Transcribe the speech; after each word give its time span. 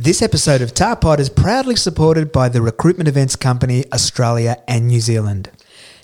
This 0.00 0.22
episode 0.22 0.62
of 0.62 0.74
Tarpod 0.74 1.18
is 1.18 1.28
proudly 1.28 1.74
supported 1.74 2.30
by 2.30 2.48
the 2.48 2.62
recruitment 2.62 3.08
events 3.08 3.34
company 3.34 3.84
Australia 3.92 4.62
and 4.68 4.86
New 4.86 5.00
Zealand. 5.00 5.50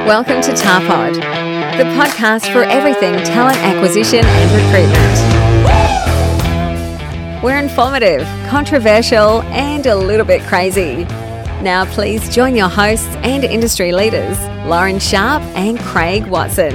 Welcome 0.05 0.39
to 0.43 0.51
Tarpod, 0.51 1.15
the 1.15 1.83
podcast 1.95 2.53
for 2.53 2.61
everything 2.61 3.15
talent 3.25 3.57
acquisition 3.57 4.23
and 4.23 4.51
recruitment. 7.33 7.43
We're 7.43 7.57
informative, 7.57 8.21
controversial, 8.47 9.41
and 9.41 9.87
a 9.87 9.95
little 9.95 10.25
bit 10.27 10.43
crazy. 10.43 11.05
Now, 11.63 11.85
please 11.85 12.29
join 12.29 12.55
your 12.55 12.69
hosts 12.69 13.15
and 13.23 13.43
industry 13.43 13.93
leaders, 13.93 14.39
Lauren 14.67 14.99
Sharp 14.99 15.41
and 15.55 15.79
Craig 15.79 16.27
Watson. 16.27 16.73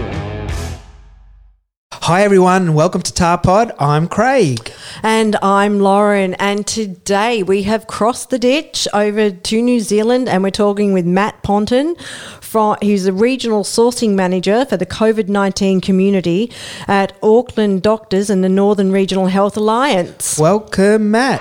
Hi, 1.93 2.25
everyone, 2.25 2.75
welcome 2.75 3.03
to 3.03 3.13
Tarpod. 3.13 3.71
I'm 3.79 4.09
Craig. 4.09 4.70
And 5.03 5.37
I'm 5.43 5.81
Lauren, 5.81 6.35
and 6.35 6.67
today 6.67 7.43
we 7.43 7.63
have 7.63 7.87
crossed 7.87 8.29
the 8.31 8.39
ditch 8.39 8.87
over 8.93 9.31
to 9.31 9.63
New 9.63 9.81
Zealand, 9.81 10.29
and 10.29 10.43
we're 10.43 10.51
talking 10.51 10.93
with 10.93 11.07
Matt 11.07 11.43
Ponton. 11.43 11.97
From, 12.41 12.77
he's 12.83 13.05
the 13.05 13.13
regional 13.13 13.63
sourcing 13.65 14.11
manager 14.15 14.67
for 14.67 14.77
the 14.77 14.85
COVID 14.85 15.29
19 15.29 15.81
community 15.81 16.53
at 16.87 17.17
Auckland 17.23 17.83
Doctors 17.83 18.29
and 18.29 18.45
the 18.45 18.49
Northern 18.51 18.93
Regional 18.93 19.27
Health 19.29 19.57
Alliance. 19.57 20.39
Welcome, 20.39 21.11
Matt. 21.13 21.41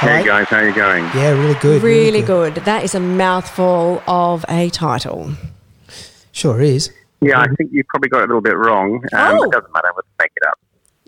Hey 0.00 0.24
guys, 0.24 0.46
how 0.48 0.56
are 0.58 0.66
you 0.68 0.74
going? 0.74 1.04
Yeah, 1.14 1.30
really 1.32 1.60
good. 1.60 1.82
Really, 1.82 2.22
good. 2.22 2.54
That 2.56 2.82
is 2.82 2.94
a 2.94 3.00
mouthful 3.00 4.02
of 4.08 4.44
a 4.48 4.70
title. 4.70 5.32
Sure 6.32 6.60
is. 6.60 6.90
Yeah, 7.20 7.38
I 7.38 7.48
think 7.48 7.70
you 7.70 7.84
probably 7.84 8.08
got 8.08 8.20
it 8.20 8.24
a 8.24 8.26
little 8.28 8.40
bit 8.40 8.56
wrong. 8.56 9.04
Um, 9.12 9.38
Oh. 9.38 9.42
It 9.44 9.52
doesn't 9.52 9.72
matter. 9.74 9.88
We'll 9.94 10.02
make 10.18 10.32
it 10.34 10.48
up. 10.48 10.58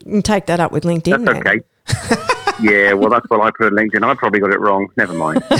You 0.05 0.13
can 0.13 0.23
take 0.23 0.47
that 0.47 0.61
up 0.61 0.73
with 0.73 0.85
LinkedIn. 0.85 1.25
That's 1.25 1.25
then. 1.25 1.37
okay. 1.37 1.61
yeah, 2.63 2.93
well, 2.93 3.11
that's 3.11 3.29
what 3.29 3.41
I 3.41 3.51
put 3.51 3.67
on 3.67 3.73
LinkedIn. 3.73 4.03
I 4.03 4.15
probably 4.15 4.41
got 4.41 4.53
it 4.53 4.61
wrong. 4.61 4.89
Never 4.97 5.15
mind. 5.15 5.43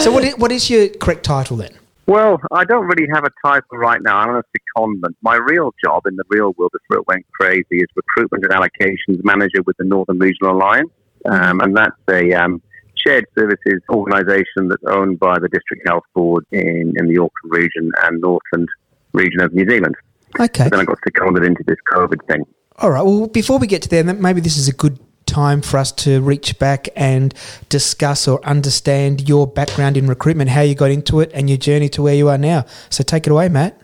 So, 0.00 0.12
what 0.12 0.24
is, 0.24 0.36
what 0.36 0.52
is 0.52 0.68
your 0.68 0.88
correct 0.88 1.24
title 1.24 1.56
then? 1.56 1.72
well, 2.06 2.40
I 2.50 2.64
don't 2.64 2.86
really 2.86 3.08
have 3.12 3.24
a 3.24 3.30
title 3.44 3.78
right 3.78 4.02
now. 4.02 4.18
I'm 4.18 4.30
on 4.30 4.36
a 4.36 4.78
secondment. 4.78 5.14
My 5.22 5.36
real 5.36 5.72
job 5.82 6.06
in 6.06 6.16
the 6.16 6.24
real 6.28 6.52
world 6.58 6.72
before 6.72 7.00
it 7.00 7.06
went 7.06 7.24
crazy 7.32 7.78
is 7.78 7.86
recruitment 7.94 8.44
and 8.44 8.52
allocations 8.52 9.24
manager 9.24 9.62
with 9.64 9.76
the 9.78 9.84
Northern 9.84 10.18
Regional 10.18 10.56
Alliance. 10.56 10.90
Um, 11.24 11.60
and 11.60 11.76
that's 11.76 11.96
a 12.10 12.32
um, 12.32 12.60
shared 13.06 13.26
services 13.38 13.80
organisation 13.88 14.68
that's 14.68 14.82
owned 14.86 15.18
by 15.18 15.38
the 15.38 15.48
District 15.48 15.86
Health 15.86 16.04
Board 16.14 16.44
in, 16.50 16.92
in 16.96 17.08
the 17.08 17.18
Auckland 17.18 17.30
region 17.50 17.90
and 18.02 18.20
Northland 18.20 18.68
region 19.12 19.40
of 19.40 19.54
New 19.54 19.68
Zealand. 19.68 19.94
Okay. 20.38 20.68
Then 20.68 20.80
I 20.80 20.84
got 20.84 20.98
seconded 21.04 21.44
into 21.44 21.62
this 21.66 21.76
COVID 21.92 22.26
thing. 22.26 22.44
All 22.78 22.90
right. 22.90 23.02
Well, 23.02 23.28
before 23.28 23.58
we 23.58 23.66
get 23.66 23.82
to 23.82 23.88
there, 23.88 24.02
then 24.02 24.20
maybe 24.20 24.40
this 24.40 24.56
is 24.56 24.68
a 24.68 24.72
good 24.72 24.98
time 25.26 25.62
for 25.62 25.78
us 25.78 25.92
to 25.92 26.20
reach 26.20 26.58
back 26.58 26.88
and 26.96 27.32
discuss 27.68 28.26
or 28.26 28.44
understand 28.44 29.28
your 29.28 29.46
background 29.46 29.96
in 29.96 30.06
recruitment, 30.06 30.50
how 30.50 30.60
you 30.60 30.74
got 30.74 30.90
into 30.90 31.20
it, 31.20 31.30
and 31.32 31.48
your 31.48 31.56
journey 31.56 31.88
to 31.90 32.02
where 32.02 32.14
you 32.14 32.28
are 32.28 32.38
now. 32.38 32.64
So, 32.90 33.04
take 33.04 33.26
it 33.26 33.30
away, 33.30 33.48
Matt. 33.48 33.80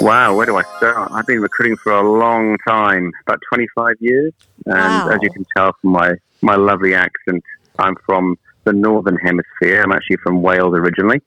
Wow, 0.00 0.34
where 0.34 0.46
do 0.46 0.56
I 0.56 0.62
start? 0.78 1.10
I've 1.12 1.26
been 1.26 1.40
recruiting 1.40 1.76
for 1.76 1.92
a 1.92 2.02
long 2.02 2.56
time, 2.66 3.12
about 3.26 3.40
25 3.52 3.96
years. 4.00 4.32
And 4.66 5.04
Wow. 5.04 5.08
as 5.10 5.18
you 5.22 5.30
can 5.30 5.44
tell 5.54 5.72
from 5.80 5.90
my, 5.90 6.14
my 6.40 6.56
lovely 6.56 6.94
accent, 6.94 7.44
I'm 7.78 7.94
from 8.06 8.38
the 8.64 8.72
Northern 8.72 9.16
Hemisphere. 9.16 9.82
I'm 9.82 9.92
actually 9.92 10.16
from 10.16 10.42
Wales 10.42 10.74
originally. 10.74 11.20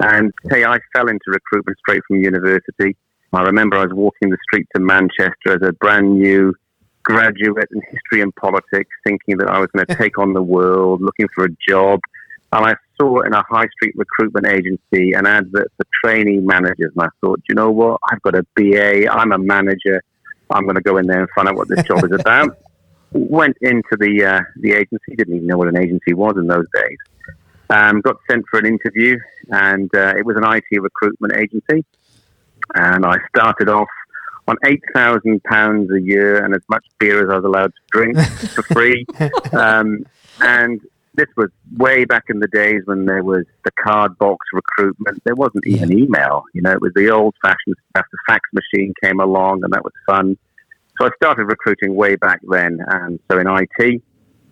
And 0.00 0.32
hey, 0.50 0.64
I 0.64 0.78
fell 0.92 1.08
into 1.08 1.24
recruitment 1.28 1.78
straight 1.78 2.02
from 2.08 2.16
university. 2.16 2.96
I 3.32 3.42
remember 3.42 3.76
I 3.76 3.84
was 3.84 3.92
walking 3.92 4.30
the 4.30 4.38
streets 4.42 4.70
of 4.74 4.82
Manchester 4.82 5.52
as 5.52 5.62
a 5.62 5.72
brand 5.72 6.18
new 6.18 6.54
graduate 7.02 7.68
in 7.72 7.80
history 7.90 8.22
and 8.22 8.34
politics, 8.36 8.90
thinking 9.04 9.38
that 9.38 9.48
I 9.48 9.58
was 9.58 9.68
going 9.74 9.86
to 9.88 9.94
take 9.96 10.18
on 10.18 10.32
the 10.32 10.42
world, 10.42 11.02
looking 11.02 11.28
for 11.34 11.44
a 11.44 11.50
job. 11.68 12.00
And 12.52 12.64
I 12.64 12.74
saw 12.98 13.20
in 13.20 13.34
a 13.34 13.42
high 13.48 13.66
street 13.76 13.94
recruitment 13.96 14.46
agency 14.46 15.12
an 15.12 15.26
advert 15.26 15.70
for 15.76 15.86
trainee 16.02 16.38
managers. 16.38 16.92
And 16.96 17.02
I 17.02 17.08
thought, 17.20 17.40
you 17.48 17.54
know 17.54 17.70
what? 17.70 18.00
I've 18.10 18.22
got 18.22 18.34
a 18.34 18.46
BA. 18.56 19.10
I'm 19.10 19.32
a 19.32 19.38
manager. 19.38 20.02
I'm 20.50 20.64
going 20.64 20.76
to 20.76 20.82
go 20.82 20.96
in 20.96 21.06
there 21.06 21.20
and 21.20 21.28
find 21.34 21.48
out 21.48 21.56
what 21.56 21.68
this 21.68 21.84
job 21.84 22.04
is 22.04 22.12
about. 22.12 22.56
Went 23.12 23.56
into 23.62 23.96
the 23.98 24.24
uh, 24.24 24.40
the 24.60 24.72
agency. 24.72 25.16
Didn't 25.16 25.36
even 25.36 25.46
know 25.46 25.56
what 25.56 25.68
an 25.68 25.78
agency 25.78 26.12
was 26.12 26.34
in 26.36 26.46
those 26.46 26.66
days. 26.74 26.98
Um, 27.70 28.00
got 28.02 28.16
sent 28.30 28.44
for 28.50 28.58
an 28.58 28.66
interview, 28.66 29.18
and 29.50 29.90
uh, 29.94 30.14
it 30.16 30.26
was 30.26 30.36
an 30.36 30.44
IT 30.44 30.80
recruitment 30.80 31.34
agency. 31.34 31.86
And 32.74 33.04
I 33.04 33.16
started 33.34 33.68
off 33.68 33.88
on 34.46 34.56
eight 34.64 34.82
thousand 34.94 35.42
pounds 35.44 35.90
a 35.90 36.00
year 36.00 36.44
and 36.44 36.54
as 36.54 36.62
much 36.68 36.84
beer 36.98 37.22
as 37.24 37.30
I 37.30 37.36
was 37.36 37.44
allowed 37.44 37.72
to 37.74 37.82
drink 37.90 38.18
for 38.54 38.62
free. 38.62 39.04
Um, 39.52 40.06
and 40.40 40.80
this 41.14 41.26
was 41.36 41.50
way 41.76 42.04
back 42.04 42.24
in 42.28 42.38
the 42.38 42.46
days 42.46 42.82
when 42.84 43.04
there 43.04 43.24
was 43.24 43.44
the 43.64 43.72
card 43.72 44.16
box 44.18 44.46
recruitment. 44.52 45.22
There 45.24 45.34
wasn't 45.34 45.66
even 45.66 45.92
email. 45.92 46.44
You 46.54 46.62
know, 46.62 46.70
it 46.70 46.80
was 46.80 46.92
the 46.94 47.10
old 47.10 47.34
fashioned 47.42 47.76
stuff. 47.90 48.06
The 48.10 48.18
fax 48.26 48.48
machine 48.52 48.94
came 49.02 49.20
along, 49.20 49.64
and 49.64 49.72
that 49.72 49.84
was 49.84 49.92
fun. 50.06 50.38
So 50.98 51.06
I 51.06 51.10
started 51.16 51.44
recruiting 51.44 51.94
way 51.94 52.16
back 52.16 52.40
then. 52.48 52.78
And 52.88 53.18
so 53.30 53.38
in 53.38 53.46
IT, 53.48 54.02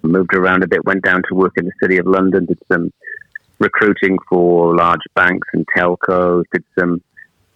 moved 0.02 0.34
around 0.34 0.62
a 0.62 0.68
bit, 0.68 0.84
went 0.84 1.02
down 1.02 1.22
to 1.28 1.34
work 1.34 1.52
in 1.56 1.66
the 1.66 1.72
city 1.82 1.98
of 1.98 2.06
London, 2.06 2.46
did 2.46 2.58
some 2.70 2.92
recruiting 3.58 4.18
for 4.28 4.74
large 4.76 5.00
banks 5.14 5.48
and 5.52 5.66
telcos, 5.76 6.44
did 6.52 6.64
some 6.78 7.00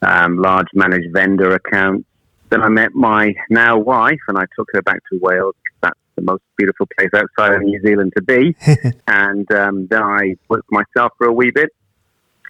um, 0.03 0.39
large 0.39 0.69
managed 0.75 1.13
vendor 1.13 1.55
accounts. 1.55 2.07
Then 2.51 2.63
I 2.63 2.69
met 2.69 2.95
my 2.95 3.35
now 3.49 3.79
wife, 3.79 4.19
and 4.29 4.39
I 4.39 4.45
took 4.57 4.69
her 4.73 4.83
back 4.83 5.01
to 5.13 5.19
Wales. 5.21 5.55
That's 5.83 5.99
the 6.17 6.23
most 6.23 6.43
beautiful 6.57 6.87
place 6.99 7.11
outside 7.15 7.55
of 7.55 7.63
New 7.63 7.81
Zealand 7.83 8.13
to 8.17 8.23
be. 8.23 8.57
and 9.07 9.51
um, 9.53 9.87
then 9.89 10.03
I 10.03 10.35
worked 10.49 10.69
for 10.69 10.83
myself 10.83 11.13
for 11.19 11.29
a 11.29 11.33
wee 11.33 11.51
bit 11.51 11.71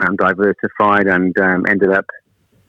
and 0.01 0.17
diversified 0.17 1.07
and 1.07 1.39
um, 1.39 1.67
ended 1.69 1.93
up 1.93 2.07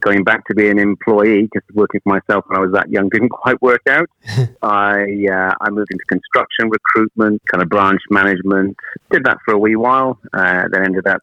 going 0.02 0.24
back 0.24 0.44
to 0.46 0.54
be 0.54 0.68
an 0.68 0.78
employee 0.78 1.42
because 1.42 1.62
working 1.74 2.00
for 2.02 2.10
myself 2.10 2.44
when 2.48 2.58
I 2.58 2.60
was 2.60 2.72
that 2.72 2.90
young 2.90 3.08
didn't 3.08 3.28
quite 3.42 3.60
work 3.62 3.82
out. 3.88 4.08
I 4.62 5.26
uh, 5.30 5.54
I 5.60 5.70
moved 5.70 5.90
into 5.90 6.04
construction 6.08 6.68
recruitment, 6.68 7.40
kind 7.50 7.62
of 7.62 7.68
branch 7.68 8.00
management. 8.10 8.76
Did 9.10 9.24
that 9.24 9.38
for 9.44 9.54
a 9.54 9.58
wee 9.58 9.76
while. 9.76 10.18
Uh, 10.32 10.64
then 10.70 10.84
ended 10.84 11.06
up 11.06 11.22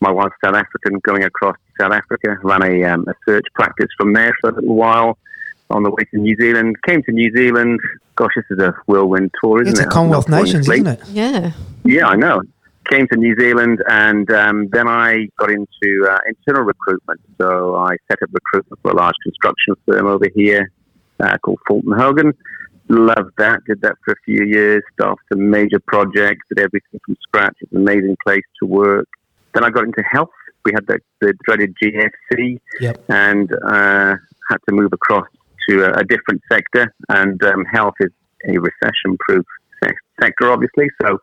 my 0.00 0.10
wife's 0.10 0.34
South 0.44 0.54
African, 0.54 0.98
going 1.00 1.24
across 1.24 1.56
to 1.56 1.84
South 1.84 1.92
Africa. 1.92 2.36
Ran 2.42 2.62
a, 2.62 2.84
um, 2.84 3.06
a 3.08 3.14
search 3.26 3.44
practice 3.54 3.88
from 3.98 4.12
there 4.12 4.34
for 4.40 4.50
a 4.50 4.54
little 4.54 4.74
while. 4.74 5.18
On 5.70 5.84
the 5.84 5.90
way 5.90 6.02
to 6.12 6.18
New 6.18 6.34
Zealand, 6.36 6.74
came 6.84 7.00
to 7.04 7.12
New 7.12 7.30
Zealand. 7.32 7.78
Gosh, 8.16 8.32
this 8.34 8.44
is 8.50 8.58
a 8.58 8.74
whirlwind 8.86 9.30
tour, 9.40 9.62
isn't 9.62 9.70
It's 9.70 9.78
it? 9.78 9.84
It's 9.84 9.92
a 9.92 9.94
Commonwealth 9.94 10.28
Nations, 10.28 10.68
isn't 10.68 10.86
it? 10.86 11.00
Yeah. 11.10 11.52
Yeah, 11.84 12.08
I 12.08 12.16
know. 12.16 12.42
Came 12.90 13.06
to 13.12 13.16
New 13.16 13.36
Zealand 13.38 13.78
and 13.88 14.28
um, 14.32 14.68
then 14.72 14.88
I 14.88 15.28
got 15.38 15.48
into 15.48 16.08
uh, 16.10 16.18
internal 16.26 16.64
recruitment. 16.64 17.20
So 17.40 17.76
I 17.76 17.96
set 18.10 18.20
up 18.20 18.30
recruitment 18.32 18.80
for 18.82 18.90
a 18.90 18.96
large 18.96 19.14
construction 19.22 19.76
firm 19.86 20.06
over 20.06 20.26
here 20.34 20.72
uh, 21.20 21.38
called 21.38 21.60
Fulton 21.68 21.92
Hogan. 21.92 22.32
Loved 22.88 23.30
that. 23.38 23.60
Did 23.64 23.80
that 23.82 23.94
for 24.04 24.12
a 24.12 24.16
few 24.24 24.44
years. 24.44 24.82
Started 24.94 25.22
some 25.32 25.50
major 25.50 25.78
projects. 25.78 26.44
Did 26.48 26.58
everything 26.58 26.98
from 27.06 27.16
scratch. 27.22 27.54
It's 27.60 27.70
an 27.70 27.78
amazing 27.78 28.16
place 28.24 28.42
to 28.60 28.66
work. 28.66 29.08
Then 29.54 29.64
I 29.64 29.70
got 29.70 29.84
into 29.84 30.02
health. 30.02 30.30
We 30.64 30.72
had 30.74 30.86
the, 30.86 30.98
the 31.20 31.34
dreaded 31.44 31.74
GFC 31.82 32.58
Yep. 32.80 33.04
and 33.08 33.50
uh, 33.52 34.14
had 34.50 34.58
to 34.68 34.72
move 34.74 34.92
across 34.92 35.26
to 35.68 35.84
a, 35.84 36.00
a 36.00 36.04
different 36.04 36.42
sector. 36.50 36.94
And 37.08 37.42
um, 37.44 37.64
health 37.64 37.94
is 38.00 38.10
a 38.48 38.58
recession-proof 38.58 39.44
se- 39.84 39.94
sector, 40.20 40.50
obviously. 40.52 40.88
So 41.02 41.18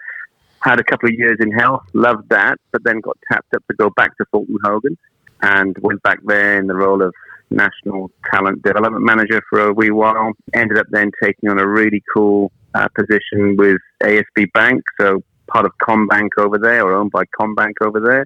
had 0.61 0.79
a 0.79 0.83
couple 0.83 1.07
of 1.09 1.13
years 1.15 1.37
in 1.39 1.51
health, 1.51 1.83
loved 1.93 2.29
that, 2.29 2.57
but 2.71 2.83
then 2.83 2.99
got 3.01 3.17
tapped 3.31 3.53
up 3.55 3.63
to 3.69 3.75
go 3.77 3.89
back 3.91 4.17
to 4.17 4.25
Fulton 4.31 4.57
Hogan 4.63 4.97
and 5.41 5.75
went 5.81 6.01
back 6.01 6.19
there 6.25 6.59
in 6.59 6.67
the 6.67 6.73
role 6.75 7.01
of 7.03 7.13
national 7.51 8.11
talent 8.31 8.61
development 8.63 9.05
manager 9.05 9.41
for 9.49 9.59
a 9.67 9.73
wee 9.73 9.91
while. 9.91 10.33
Ended 10.53 10.77
up 10.79 10.87
then 10.89 11.11
taking 11.23 11.49
on 11.49 11.59
a 11.59 11.67
really 11.67 12.03
cool 12.13 12.51
uh, 12.73 12.87
position 12.95 13.55
with 13.55 13.77
ASB 14.03 14.51
Bank, 14.53 14.81
so 14.99 15.23
part 15.47 15.65
of 15.65 15.71
CommBank 15.81 16.29
over 16.37 16.57
there, 16.57 16.85
or 16.85 16.93
owned 16.93 17.11
by 17.11 17.23
CommBank 17.39 17.73
over 17.81 17.99
there. 17.99 18.25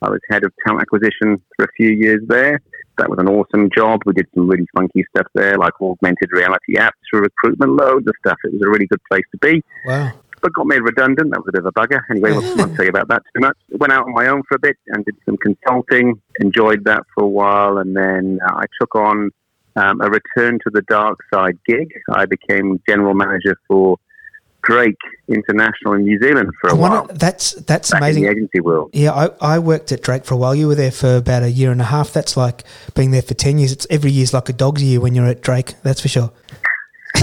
I 0.00 0.10
was 0.10 0.20
head 0.30 0.44
of 0.44 0.52
talent 0.64 0.82
acquisition 0.82 1.42
for 1.56 1.64
a 1.64 1.72
few 1.76 1.90
years 1.90 2.20
there. 2.28 2.60
That 2.98 3.10
was 3.10 3.18
an 3.18 3.28
awesome 3.28 3.68
job. 3.74 4.00
We 4.06 4.12
did 4.12 4.26
some 4.34 4.48
really 4.48 4.66
funky 4.74 5.04
stuff 5.10 5.26
there, 5.34 5.56
like 5.56 5.72
augmented 5.80 6.30
reality 6.32 6.74
apps 6.76 6.98
for 7.10 7.20
recruitment, 7.20 7.72
loads 7.72 8.06
of 8.06 8.14
stuff. 8.24 8.38
It 8.44 8.52
was 8.52 8.62
a 8.62 8.68
really 8.68 8.86
good 8.86 9.00
place 9.10 9.24
to 9.32 9.38
be. 9.38 9.62
Wow. 9.86 10.12
But 10.40 10.52
got 10.52 10.66
made 10.66 10.82
redundant. 10.82 11.30
That 11.32 11.40
was 11.40 11.48
a 11.48 11.52
bit 11.52 11.64
of 11.64 11.66
a 11.66 11.72
bugger. 11.72 12.00
Anyway, 12.10 12.30
I 12.30 12.54
won't 12.54 12.74
tell 12.76 12.84
you 12.84 12.90
about 12.90 13.08
that 13.08 13.22
too 13.34 13.40
much. 13.40 13.56
Went 13.70 13.92
out 13.92 14.06
on 14.06 14.14
my 14.14 14.28
own 14.28 14.42
for 14.48 14.56
a 14.56 14.60
bit 14.60 14.76
and 14.88 15.04
did 15.04 15.16
some 15.24 15.36
consulting. 15.36 16.20
Enjoyed 16.40 16.84
that 16.84 17.02
for 17.14 17.24
a 17.24 17.28
while, 17.28 17.78
and 17.78 17.96
then 17.96 18.38
uh, 18.48 18.54
I 18.54 18.64
took 18.80 18.94
on 18.94 19.30
um, 19.76 20.00
a 20.00 20.08
return 20.10 20.58
to 20.64 20.70
the 20.72 20.82
dark 20.82 21.18
side 21.32 21.58
gig. 21.66 21.88
I 22.12 22.26
became 22.26 22.80
general 22.88 23.14
manager 23.14 23.56
for 23.66 23.96
Drake 24.62 24.98
International 25.28 25.94
in 25.94 26.02
New 26.02 26.18
Zealand 26.18 26.50
for 26.60 26.68
a 26.68 26.72
I 26.72 26.74
while. 26.74 26.90
wonder, 26.90 27.14
that's 27.14 27.52
that's 27.52 27.92
amazing. 27.92 28.24
in 28.24 28.28
the 28.28 28.36
agency 28.36 28.60
world. 28.60 28.90
Yeah, 28.92 29.12
I, 29.12 29.54
I 29.54 29.58
worked 29.58 29.92
at 29.92 30.02
Drake 30.02 30.24
for 30.24 30.34
a 30.34 30.36
while. 30.36 30.54
You 30.54 30.68
were 30.68 30.74
there 30.74 30.90
for 30.90 31.16
about 31.16 31.42
a 31.42 31.50
year 31.50 31.70
and 31.70 31.80
a 31.80 31.84
half. 31.84 32.12
That's 32.12 32.36
like 32.36 32.64
being 32.94 33.10
there 33.10 33.22
for 33.22 33.34
10 33.34 33.58
years. 33.58 33.72
It's 33.72 33.86
every 33.88 34.10
year's 34.10 34.34
like 34.34 34.48
a 34.48 34.52
dog's 34.52 34.82
year 34.82 35.00
when 35.00 35.14
you're 35.14 35.26
at 35.26 35.40
Drake. 35.40 35.74
That's 35.82 36.00
for 36.00 36.08
sure. 36.08 36.32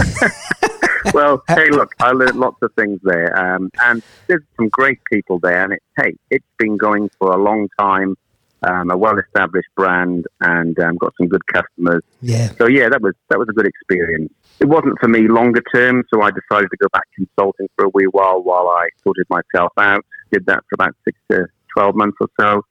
well, 1.13 1.43
hey, 1.47 1.69
look, 1.69 1.93
I 1.99 2.11
learned 2.11 2.37
lots 2.37 2.57
of 2.61 2.73
things 2.73 2.99
there, 3.03 3.37
um, 3.37 3.69
and 3.81 4.01
there's 4.27 4.43
some 4.55 4.69
great 4.69 4.99
people 5.11 5.39
there. 5.39 5.63
And 5.63 5.73
it, 5.73 5.83
hey, 5.97 6.15
it's 6.29 6.45
been 6.57 6.77
going 6.77 7.09
for 7.19 7.31
a 7.31 7.37
long 7.37 7.67
time, 7.79 8.15
um, 8.63 8.89
a 8.91 8.97
well-established 8.97 9.69
brand, 9.75 10.25
and 10.41 10.77
um, 10.79 10.97
got 10.97 11.13
some 11.17 11.27
good 11.27 11.45
customers. 11.47 12.03
Yeah. 12.21 12.49
So 12.57 12.67
yeah, 12.67 12.89
that 12.89 13.01
was 13.01 13.13
that 13.29 13.39
was 13.39 13.49
a 13.49 13.53
good 13.53 13.67
experience. 13.67 14.33
It 14.60 14.66
wasn't 14.66 15.00
for 15.00 15.07
me 15.07 15.28
longer 15.28 15.62
term, 15.74 16.04
so 16.13 16.22
I 16.22 16.31
decided 16.31 16.69
to 16.69 16.78
go 16.78 16.88
back 16.94 17.04
consulting 17.16 17.68
for 17.75 17.86
a 17.86 17.90
wee 17.90 18.06
while 18.06 18.42
while 18.42 18.69
I 18.69 18.88
sorted 19.04 19.28
myself 19.30 19.74
out. 19.78 20.06
Did 20.31 20.46
that 20.46 20.63
for 20.69 20.75
about 20.75 20.96
six 21.04 21.18
to 21.31 21.48
twelve 21.75 21.96
months 21.96 22.18
or 22.22 22.28
so, 22.40 22.62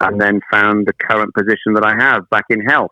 and 0.00 0.20
then 0.20 0.40
found 0.50 0.86
the 0.86 0.94
current 0.94 1.34
position 1.34 1.74
that 1.74 1.84
I 1.84 1.94
have 1.96 2.28
back 2.30 2.46
in 2.48 2.60
health, 2.64 2.90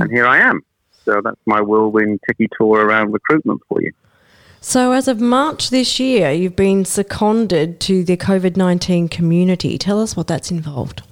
and 0.00 0.10
here 0.10 0.26
I 0.26 0.38
am. 0.38 0.60
So 1.04 1.20
that's 1.24 1.40
my 1.46 1.60
whirlwind 1.60 2.20
tiki 2.28 2.48
tour 2.56 2.84
around 2.84 3.12
recruitment 3.12 3.60
for 3.68 3.82
you. 3.82 3.92
So, 4.64 4.92
as 4.92 5.08
of 5.08 5.20
March 5.20 5.70
this 5.70 5.98
year, 5.98 6.30
you've 6.30 6.54
been 6.54 6.84
seconded 6.84 7.80
to 7.80 8.04
the 8.04 8.16
COVID 8.16 8.56
19 8.56 9.08
community. 9.08 9.76
Tell 9.76 10.00
us 10.00 10.16
what 10.16 10.28
that's 10.28 10.52
involved. 10.52 11.02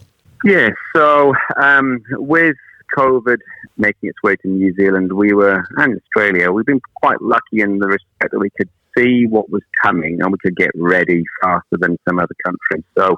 Yeah, 0.45 0.71
so 0.95 1.35
um, 1.57 2.01
with 2.13 2.57
COVID 2.97 3.39
making 3.77 4.09
its 4.09 4.23
way 4.23 4.37
to 4.37 4.49
New 4.49 4.75
Zealand, 4.75 5.13
we 5.13 5.33
were, 5.33 5.65
and 5.77 6.01
Australia, 6.01 6.51
we've 6.51 6.67
been 6.67 6.81
quite 6.97 7.21
lucky 7.21 7.61
in 7.61 7.79
the 7.79 7.87
respect 7.87 8.33
that 8.33 8.39
we 8.39 8.51
could 8.51 8.69
see 8.97 9.27
what 9.27 9.51
was 9.51 9.63
coming 9.83 10.21
and 10.21 10.33
we 10.33 10.39
could 10.43 10.57
get 10.57 10.71
ready 10.75 11.23
faster 11.43 11.77
than 11.79 11.99
some 12.09 12.19
other 12.19 12.35
countries. 12.45 12.85
So 12.97 13.17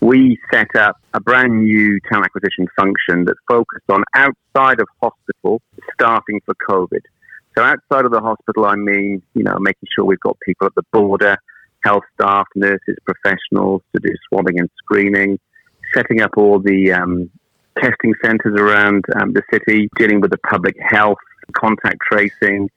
we 0.00 0.38
set 0.52 0.74
up 0.76 0.96
a 1.14 1.20
brand 1.20 1.64
new 1.64 2.00
talent 2.08 2.26
acquisition 2.26 2.66
function 2.76 3.24
that 3.26 3.36
focused 3.48 3.88
on 3.88 4.02
outside 4.14 4.80
of 4.80 4.86
hospital 5.00 5.62
staffing 5.94 6.40
for 6.44 6.54
COVID. 6.68 7.00
So 7.56 7.62
outside 7.62 8.04
of 8.04 8.12
the 8.12 8.20
hospital, 8.20 8.64
I 8.64 8.74
mean, 8.74 9.22
you 9.34 9.44
know, 9.44 9.56
making 9.60 9.88
sure 9.94 10.04
we've 10.04 10.20
got 10.20 10.38
people 10.40 10.66
at 10.66 10.74
the 10.74 10.82
border, 10.92 11.36
health 11.84 12.04
staff, 12.14 12.46
nurses, 12.56 12.96
professionals 13.04 13.82
to 13.94 14.00
do 14.00 14.12
swabbing 14.28 14.58
and 14.58 14.70
screening, 14.78 15.38
setting 15.94 16.20
up 16.20 16.32
all 16.36 16.58
the 16.58 16.92
um, 16.92 17.30
testing 17.78 18.14
centres 18.24 18.58
around 18.58 19.04
um, 19.16 19.32
the 19.32 19.42
city, 19.52 19.88
dealing 19.96 20.20
with 20.20 20.30
the 20.30 20.38
public 20.38 20.76
health, 20.80 21.18
contact 21.52 21.98
tracing, 22.10 22.68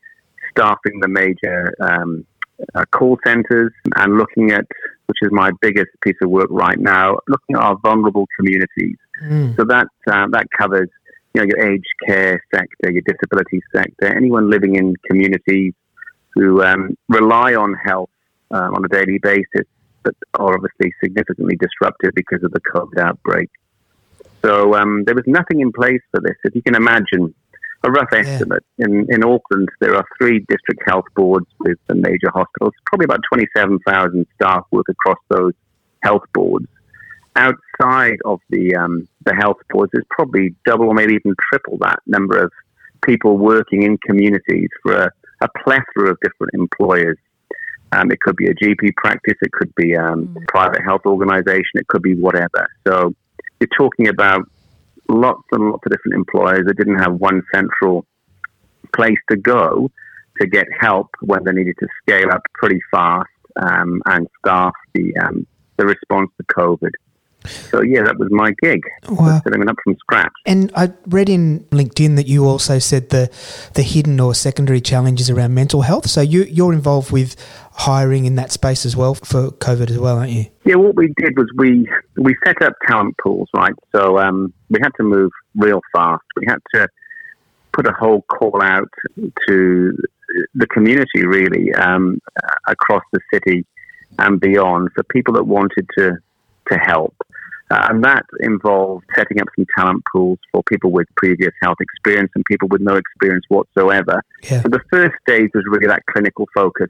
staffing 0.52 1.00
the 1.02 1.08
major 1.08 1.74
um, 1.82 2.26
uh, 2.74 2.86
call 2.92 3.18
centres, 3.26 3.72
and 3.98 4.18
looking 4.18 4.52
at, 4.52 4.66
which 5.08 5.18
is 5.22 5.30
my 5.32 5.52
biggest 5.62 5.90
piece 6.02 6.16
of 6.22 6.30
work 6.30 6.48
right 6.50 6.80
now, 6.80 7.18
looking 7.28 7.56
at 7.56 7.62
our 7.62 7.78
vulnerable 7.78 8.28
communities. 8.38 8.98
So 9.56 9.66
that 9.66 9.88
uh, 10.08 10.28
that 10.32 10.48
covers 10.58 10.90
you 11.34 11.42
know, 11.42 11.48
your 11.48 11.74
aged 11.74 11.86
care 12.08 12.42
sector, 12.54 12.92
your 12.92 13.02
disability 13.02 13.62
sector, 13.76 14.16
anyone 14.16 14.50
living 14.50 14.76
in 14.76 14.96
communities 15.10 15.74
who 16.34 16.64
um, 16.64 16.98
rely 17.10 17.56
on 17.56 17.74
health 17.74 18.10
uh, 18.52 18.70
on 18.74 18.84
a 18.86 18.88
daily 18.88 19.20
basis, 19.22 19.68
but 20.04 20.14
are 20.36 20.54
obviously 20.54 20.94
significantly 21.04 21.58
disrupted 21.58 22.12
because 22.16 22.44
of 22.44 22.52
the 22.52 22.62
COVID 22.62 23.00
outbreak. 23.00 23.50
So 24.46 24.76
um, 24.76 25.04
there 25.06 25.16
was 25.16 25.24
nothing 25.28 25.62
in 25.62 25.72
place 25.72 26.02
for 26.12 26.22
this. 26.22 26.36
If 26.44 26.56
you 26.56 26.62
can 26.62 26.76
imagine, 26.76 27.34
a 27.84 27.92
rough 27.92 28.14
estimate 28.14 28.64
in, 28.80 29.06
in 29.10 29.24
Auckland, 29.24 29.70
there 29.80 29.96
are 29.96 30.06
three 30.18 30.40
district 30.50 30.82
health 30.88 31.06
boards 31.16 31.46
with 31.60 31.78
the 31.88 31.96
major 31.96 32.32
hospitals. 32.34 32.74
Probably 32.88 33.06
about 33.06 33.20
27,000 33.32 34.26
staff 34.36 34.64
work 34.72 34.88
across 34.90 35.20
those 35.30 35.54
health 36.02 36.24
boards 36.34 36.68
outside 37.36 38.18
of 38.26 38.40
the 38.50 38.76
um, 38.76 39.08
the 39.26 39.36
health 39.36 39.58
boards, 39.70 39.92
there's 39.94 40.06
probably 40.10 40.56
double 40.66 40.88
or 40.88 40.94
maybe 40.94 41.14
even 41.14 41.36
triple 41.52 41.78
that 41.82 42.00
number 42.06 42.38
of 42.42 42.52
people 43.04 43.38
working 43.38 43.84
in 43.84 43.98
communities 44.00 44.70
for 44.82 44.94
a, 44.94 45.12
a 45.42 45.48
plethora 45.64 46.12
of 46.12 46.18
different 46.22 46.54
employers. 46.54 47.18
Um, 47.92 48.12
it 48.12 48.20
could 48.22 48.36
be 48.36 48.48
a 48.48 48.54
GP 48.56 48.96
practice, 48.98 49.36
it 49.42 49.52
could 49.52 49.74
be 49.76 49.96
um, 49.96 50.36
a 50.36 50.52
private 50.52 50.82
health 50.84 51.02
organisation, 51.06 51.76
it 51.76 51.88
could 51.88 52.02
be 52.02 52.16
whatever. 52.16 52.68
So 52.88 53.14
you're 53.60 53.70
talking 53.78 54.08
about 54.08 54.50
lots 55.10 55.44
and 55.52 55.70
lots 55.70 55.86
of 55.86 55.92
different 55.92 56.16
employers 56.16 56.66
that 56.66 56.78
didn't 56.78 57.00
have 57.00 57.14
one 57.16 57.42
central 57.54 58.06
place 58.94 59.18
to 59.30 59.38
go 59.38 59.90
to 60.40 60.48
get 60.48 60.66
help 60.80 61.10
when 61.22 61.44
they 61.44 61.52
needed 61.52 61.76
to 61.80 61.88
scale 62.02 62.32
up 62.32 62.42
pretty 62.54 62.80
fast 62.92 63.30
um, 63.56 64.02
and 64.08 64.28
staff 64.40 64.74
the 64.94 65.16
um, 65.18 65.46
the 65.78 65.86
response 65.86 66.30
to 66.38 66.46
COVID. 66.54 66.92
So 67.46 67.82
yeah, 67.82 68.04
that 68.04 68.18
was 68.18 68.30
my 68.32 68.54
gig. 68.62 68.82
Wow. 69.08 69.40
Setting 69.44 69.62
it 69.62 69.70
up 69.70 69.76
from 69.84 69.96
scratch. 69.98 70.32
And 70.46 70.72
I 70.76 70.92
read 71.08 71.30
in 71.30 71.62
LinkedIn 71.72 72.16
that 72.16 72.28
you 72.28 72.46
also 72.46 72.80
said 72.80 73.10
the 73.10 73.30
the 73.74 73.84
hidden 73.84 74.20
or 74.20 74.34
secondary 74.34 74.82
challenges 74.82 75.30
around 75.30 75.54
mental 75.54 75.82
health. 75.82 76.10
So 76.10 76.22
you 76.22 76.44
you're 76.44 76.74
involved 76.74 77.12
with 77.12 77.36
hiring 77.78 78.26
in 78.26 78.36
that 78.36 78.52
space 78.52 78.86
as 78.86 78.96
well 78.96 79.16
for 79.16 79.52
COVID 79.52 79.90
as 79.90 80.00
well, 80.00 80.18
aren't 80.18 80.32
you? 80.32 80.46
Yeah, 80.64 80.76
what 80.76 80.96
we 80.96 81.14
did 81.18 81.38
was 81.38 81.48
we 81.56 81.88
we 82.16 82.36
set 82.46 82.62
up 82.62 82.74
talent 82.88 83.16
pools, 83.22 83.50
right? 83.54 83.74
So 83.94 84.18
um, 84.18 84.54
we 84.70 84.80
had 84.82 84.92
to 84.98 85.04
move 85.04 85.32
real 85.56 85.82
fast. 85.94 86.24
We 86.38 86.46
had 86.48 86.60
to 86.74 86.88
put 87.74 87.86
a 87.86 87.92
whole 87.92 88.22
call 88.24 88.62
out 88.62 88.90
to 89.48 89.98
the 90.54 90.68
community, 90.68 91.26
really, 91.26 91.74
um, 91.74 92.20
across 92.68 93.04
the 93.12 93.20
city 93.34 93.66
and 94.18 94.40
beyond, 94.40 94.90
for 94.96 95.04
people 95.04 95.34
that 95.34 95.44
wanted 95.44 95.86
to 95.98 96.18
to 96.72 96.78
help. 96.78 97.16
Uh, 97.72 97.88
and 97.90 98.04
that 98.04 98.24
involved 98.42 99.04
setting 99.16 99.42
up 99.42 99.48
some 99.56 99.66
talent 99.76 100.04
pools 100.12 100.38
for 100.52 100.64
people 100.64 100.92
with 100.92 101.08
previous 101.18 101.52
health 101.62 101.78
experience 101.82 102.32
and 102.36 102.46
people 102.46 102.68
with 102.68 102.80
no 102.80 102.96
experience 102.96 103.44
whatsoever. 103.50 104.24
Yeah. 104.44 104.62
So 104.62 104.70
the 104.70 104.82
first 104.90 105.16
stage 105.28 105.50
was 105.54 105.64
really 105.68 105.88
that 105.88 106.04
clinical 106.06 106.48
focus. 106.54 106.88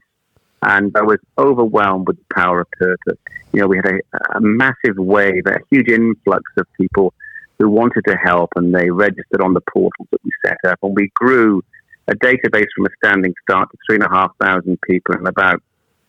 And 0.62 0.96
I 0.96 1.02
was 1.02 1.18
overwhelmed 1.38 2.08
with 2.08 2.16
the 2.16 2.34
power 2.34 2.62
of 2.62 2.70
purpose. 2.72 3.18
You 3.52 3.60
know, 3.60 3.66
we 3.68 3.76
had 3.76 3.86
a, 3.86 4.36
a 4.36 4.40
massive 4.40 4.96
wave, 4.96 5.46
a 5.46 5.58
huge 5.70 5.88
influx 5.88 6.42
of 6.56 6.66
people 6.78 7.14
who 7.58 7.68
wanted 7.68 8.02
to 8.06 8.16
help 8.16 8.50
and 8.56 8.74
they 8.74 8.90
registered 8.90 9.40
on 9.40 9.54
the 9.54 9.60
portals 9.72 10.08
that 10.10 10.20
we 10.24 10.30
set 10.44 10.58
up. 10.66 10.78
And 10.82 10.94
we 10.94 11.10
grew 11.14 11.62
a 12.08 12.14
database 12.14 12.66
from 12.74 12.86
a 12.86 12.90
standing 13.04 13.34
start 13.42 13.70
to 13.70 13.78
three 13.86 13.96
and 13.96 14.04
a 14.04 14.08
half 14.08 14.32
thousand 14.40 14.78
people 14.82 15.14
in 15.16 15.26
about 15.26 15.62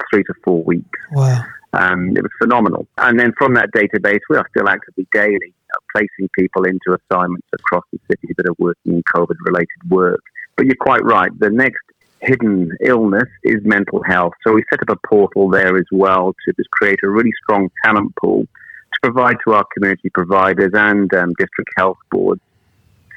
three 0.09 0.23
to 0.23 0.33
four 0.43 0.63
weeks. 0.63 0.99
Wow. 1.11 1.43
Um, 1.73 2.15
it 2.15 2.23
was 2.23 2.31
phenomenal. 2.41 2.87
And 2.97 3.19
then 3.19 3.33
from 3.37 3.53
that 3.55 3.69
database, 3.71 4.19
we 4.29 4.37
are 4.37 4.47
still 4.55 4.69
actively 4.69 5.07
daily 5.11 5.53
uh, 5.73 5.79
placing 5.93 6.29
people 6.37 6.63
into 6.63 6.97
assignments 6.97 7.47
across 7.53 7.83
the 7.91 7.99
city 8.09 8.33
that 8.37 8.47
are 8.47 8.55
working 8.57 8.93
in 8.93 9.03
COVID 9.03 9.35
related 9.45 9.89
work. 9.89 10.21
But 10.55 10.65
you're 10.65 10.75
quite 10.79 11.03
right. 11.03 11.29
The 11.39 11.49
next 11.49 11.81
hidden 12.21 12.71
illness 12.81 13.29
is 13.43 13.57
mental 13.63 14.01
health. 14.03 14.33
So 14.45 14.53
we 14.53 14.63
set 14.71 14.81
up 14.81 14.97
a 14.97 15.07
portal 15.07 15.49
there 15.49 15.77
as 15.77 15.85
well 15.91 16.33
to 16.45 16.53
just 16.53 16.69
create 16.71 16.99
a 17.03 17.09
really 17.09 17.31
strong 17.43 17.69
talent 17.83 18.13
pool 18.21 18.43
to 18.43 18.99
provide 19.03 19.37
to 19.45 19.53
our 19.53 19.65
community 19.73 20.09
providers 20.09 20.71
and 20.73 21.13
um, 21.13 21.33
district 21.37 21.69
health 21.77 21.97
boards 22.11 22.41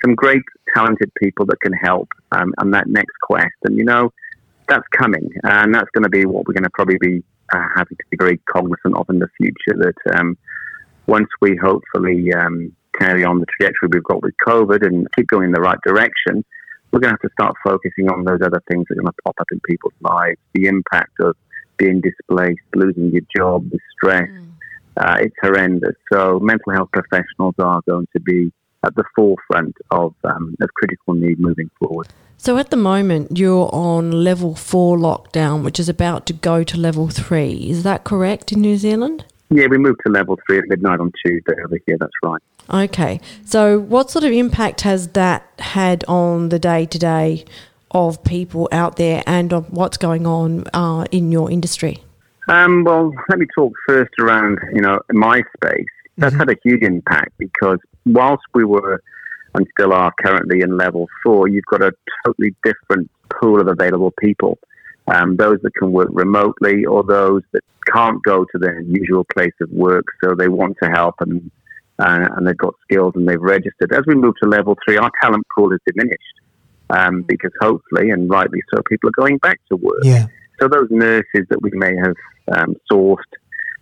some 0.04 0.14
great 0.14 0.42
talented 0.74 1.10
people 1.20 1.46
that 1.46 1.60
can 1.60 1.72
help 1.72 2.08
um, 2.32 2.54
on 2.58 2.70
that 2.70 2.86
next 2.88 3.14
quest. 3.22 3.54
And 3.64 3.76
you 3.76 3.84
know, 3.84 4.12
that's 4.68 4.86
coming, 4.96 5.28
and 5.42 5.74
that's 5.74 5.90
going 5.94 6.04
to 6.04 6.10
be 6.10 6.26
what 6.26 6.46
we're 6.46 6.54
going 6.54 6.64
to 6.64 6.70
probably 6.70 6.98
be 7.00 7.22
uh, 7.52 7.66
happy 7.74 7.96
to 7.96 8.04
be 8.10 8.16
very 8.16 8.38
cognizant 8.50 8.96
of 8.96 9.08
in 9.10 9.18
the 9.18 9.28
future. 9.36 9.76
That 9.76 10.18
um, 10.18 10.36
once 11.06 11.28
we 11.40 11.56
hopefully 11.56 12.32
um, 12.32 12.74
carry 12.98 13.24
on 13.24 13.40
the 13.40 13.46
trajectory 13.46 13.88
we've 13.92 14.04
got 14.04 14.22
with 14.22 14.34
COVID 14.46 14.86
and 14.86 15.06
keep 15.16 15.28
going 15.28 15.46
in 15.46 15.52
the 15.52 15.60
right 15.60 15.78
direction, 15.84 16.44
we're 16.92 17.00
going 17.00 17.14
to 17.14 17.18
have 17.22 17.30
to 17.30 17.32
start 17.32 17.54
focusing 17.64 18.10
on 18.10 18.24
those 18.24 18.40
other 18.44 18.62
things 18.70 18.86
that 18.88 18.98
are 18.98 19.02
going 19.02 19.06
to 19.06 19.22
pop 19.24 19.36
up 19.40 19.46
in 19.52 19.60
people's 19.60 19.94
lives. 20.00 20.38
The 20.54 20.66
impact 20.66 21.12
of 21.20 21.36
being 21.76 22.00
displaced, 22.00 22.60
losing 22.74 23.10
your 23.10 23.22
job, 23.34 23.70
the 23.70 23.78
stress. 23.96 24.28
Uh, 24.96 25.16
it's 25.20 25.36
horrendous. 25.40 25.94
So 26.12 26.38
mental 26.40 26.72
health 26.72 26.90
professionals 26.92 27.54
are 27.58 27.80
going 27.88 28.06
to 28.12 28.20
be 28.20 28.52
at 28.84 28.94
the 28.96 29.04
forefront 29.14 29.76
of, 29.90 30.14
um, 30.24 30.56
of 30.60 30.68
critical 30.74 31.14
need 31.14 31.38
moving 31.38 31.70
forward. 31.78 32.08
So 32.36 32.56
at 32.56 32.70
the 32.70 32.76
moment, 32.76 33.38
you're 33.38 33.68
on 33.72 34.10
level 34.12 34.54
four 34.54 34.96
lockdown, 34.96 35.62
which 35.62 35.78
is 35.78 35.88
about 35.88 36.26
to 36.26 36.32
go 36.32 36.64
to 36.64 36.76
level 36.78 37.08
three. 37.08 37.68
Is 37.68 37.82
that 37.82 38.04
correct 38.04 38.52
in 38.52 38.60
New 38.60 38.76
Zealand? 38.76 39.26
Yeah, 39.50 39.66
we 39.66 39.78
moved 39.78 40.00
to 40.06 40.12
level 40.12 40.38
three 40.46 40.58
at 40.58 40.64
midnight 40.68 41.00
on 41.00 41.12
Tuesday 41.24 41.54
over 41.64 41.76
here. 41.86 41.98
That's 41.98 42.12
right. 42.22 42.40
Okay. 42.72 43.20
So, 43.44 43.78
what 43.78 44.10
sort 44.10 44.24
of 44.24 44.32
impact 44.32 44.82
has 44.82 45.08
that 45.08 45.46
had 45.58 46.04
on 46.04 46.50
the 46.50 46.58
day 46.58 46.86
to 46.86 46.98
day 46.98 47.44
of 47.90 48.22
people 48.22 48.68
out 48.70 48.96
there 48.96 49.22
and 49.26 49.52
on 49.52 49.64
what's 49.64 49.96
going 49.96 50.26
on 50.26 50.64
uh, 50.72 51.04
in 51.10 51.32
your 51.32 51.50
industry? 51.50 51.98
Um, 52.48 52.84
well, 52.84 53.12
let 53.28 53.38
me 53.38 53.46
talk 53.54 53.72
first 53.86 54.12
around, 54.20 54.58
you 54.72 54.80
know, 54.80 55.00
my 55.12 55.42
space. 55.56 55.84
That's 56.16 56.32
mm-hmm. 56.32 56.40
had 56.40 56.50
a 56.50 56.56
huge 56.64 56.82
impact 56.82 57.32
because 57.38 57.78
whilst 58.06 58.42
we 58.54 58.64
were 58.64 59.02
and 59.54 59.66
still 59.76 59.92
are 59.92 60.12
currently 60.20 60.60
in 60.60 60.76
level 60.76 61.08
four, 61.22 61.48
you've 61.48 61.64
got 61.64 61.82
a 61.82 61.92
totally 62.24 62.54
different 62.62 63.10
pool 63.40 63.60
of 63.60 63.66
available 63.66 64.12
people. 64.20 64.58
Um, 65.08 65.36
those 65.36 65.58
that 65.62 65.74
can 65.74 65.90
work 65.90 66.08
remotely 66.12 66.84
or 66.84 67.02
those 67.02 67.42
that 67.52 67.62
can't 67.92 68.22
go 68.22 68.44
to 68.44 68.58
their 68.58 68.80
usual 68.80 69.24
place 69.32 69.54
of 69.60 69.70
work, 69.70 70.04
so 70.22 70.34
they 70.34 70.48
want 70.48 70.76
to 70.82 70.90
help 70.90 71.16
and 71.20 71.50
uh, 72.00 72.28
and 72.36 72.46
they've 72.46 72.56
got 72.56 72.74
skills 72.82 73.12
and 73.14 73.28
they've 73.28 73.40
registered. 73.40 73.92
As 73.92 74.04
we 74.06 74.14
move 74.14 74.34
to 74.42 74.48
level 74.48 74.76
three, 74.84 74.96
our 74.96 75.10
talent 75.22 75.44
pool 75.56 75.72
is 75.72 75.80
diminished 75.86 76.40
um, 76.90 77.22
because 77.22 77.52
hopefully, 77.60 78.10
and 78.10 78.30
rightly 78.30 78.60
so, 78.74 78.82
people 78.88 79.10
are 79.10 79.22
going 79.22 79.38
back 79.38 79.60
to 79.70 79.76
work. 79.76 80.02
Yeah. 80.02 80.26
So 80.60 80.68
those 80.68 80.88
nurses 80.90 81.46
that 81.48 81.62
we 81.62 81.70
may 81.72 81.94
have 81.96 82.16
um, 82.52 82.74
sourced 82.90 83.16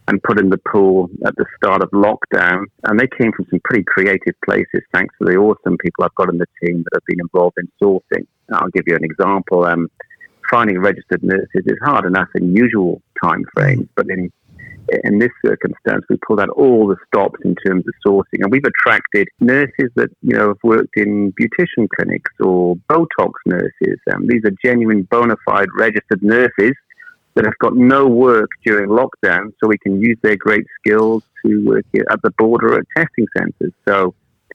and 0.07 0.23
put 0.23 0.41
in 0.41 0.49
the 0.49 0.59
pool 0.59 1.11
at 1.27 1.37
the 1.37 1.45
start 1.57 1.83
of 1.83 1.91
lockdown, 1.91 2.65
and 2.85 2.99
they 2.99 3.09
came 3.19 3.31
from 3.33 3.47
some 3.51 3.61
pretty 3.65 3.85
creative 3.85 4.35
places 4.45 4.81
thanks 4.93 5.15
to 5.19 5.27
the 5.27 5.37
awesome 5.37 5.77
people 5.79 6.05
I've 6.05 6.15
got 6.15 6.31
in 6.31 6.39
the 6.39 6.47
team 6.63 6.83
that 6.85 6.91
have 6.95 7.05
been 7.07 7.21
involved 7.21 7.57
in 7.59 7.69
sourcing. 7.83 8.27
I'll 8.53 8.71
give 8.71 8.85
you 8.87 8.97
an 8.97 9.05
example. 9.05 9.65
Um, 9.65 9.89
finding 10.51 10.79
registered 10.79 11.23
nurses 11.23 11.63
is 11.67 11.77
hard 11.83 12.07
enough 12.07 12.29
in 12.35 12.57
usual 12.57 13.03
time 13.23 13.45
frames, 13.55 13.87
but 13.95 14.09
in 14.09 14.33
in 15.05 15.19
this 15.19 15.31
circumstance, 15.45 16.05
we 16.09 16.17
pulled 16.27 16.41
out 16.41 16.49
all 16.51 16.87
the 16.87 16.97
stops 17.07 17.39
in 17.45 17.55
terms 17.67 17.85
of 17.87 17.95
sourcing, 18.07 18.43
and 18.43 18.51
we've 18.51 18.65
attracted 18.65 19.29
nurses 19.41 19.91
that 19.97 20.11
you 20.23 20.37
know 20.37 20.49
have 20.49 20.63
worked 20.63 20.97
in 20.97 21.33
beautician 21.33 21.89
clinics 21.97 22.33
or 22.41 22.77
Botox 22.91 23.33
nurses. 23.47 23.99
Um, 24.13 24.27
these 24.27 24.45
are 24.45 24.53
genuine, 24.65 25.03
bona 25.03 25.37
fide, 25.45 25.69
registered 25.77 26.23
nurses 26.23 26.75
that 27.35 27.45
have 27.45 27.59
got 27.59 27.77
no 27.77 28.07
work 28.07 28.51
during 28.65 28.89
lockdown, 28.89 29.53
so 29.61 29.69
we 29.69 29.79
can 29.79 30.01
use 30.01 30.19
their 30.23 30.37
great 30.37 30.67
skills 30.81 31.23
to 31.45 31.65
work 31.65 31.85
at 32.11 32.21
the 32.23 32.31
border 32.39 32.79
at 32.79 32.85
testing 32.97 33.27
centres. 33.37 33.73
So, 33.87 34.15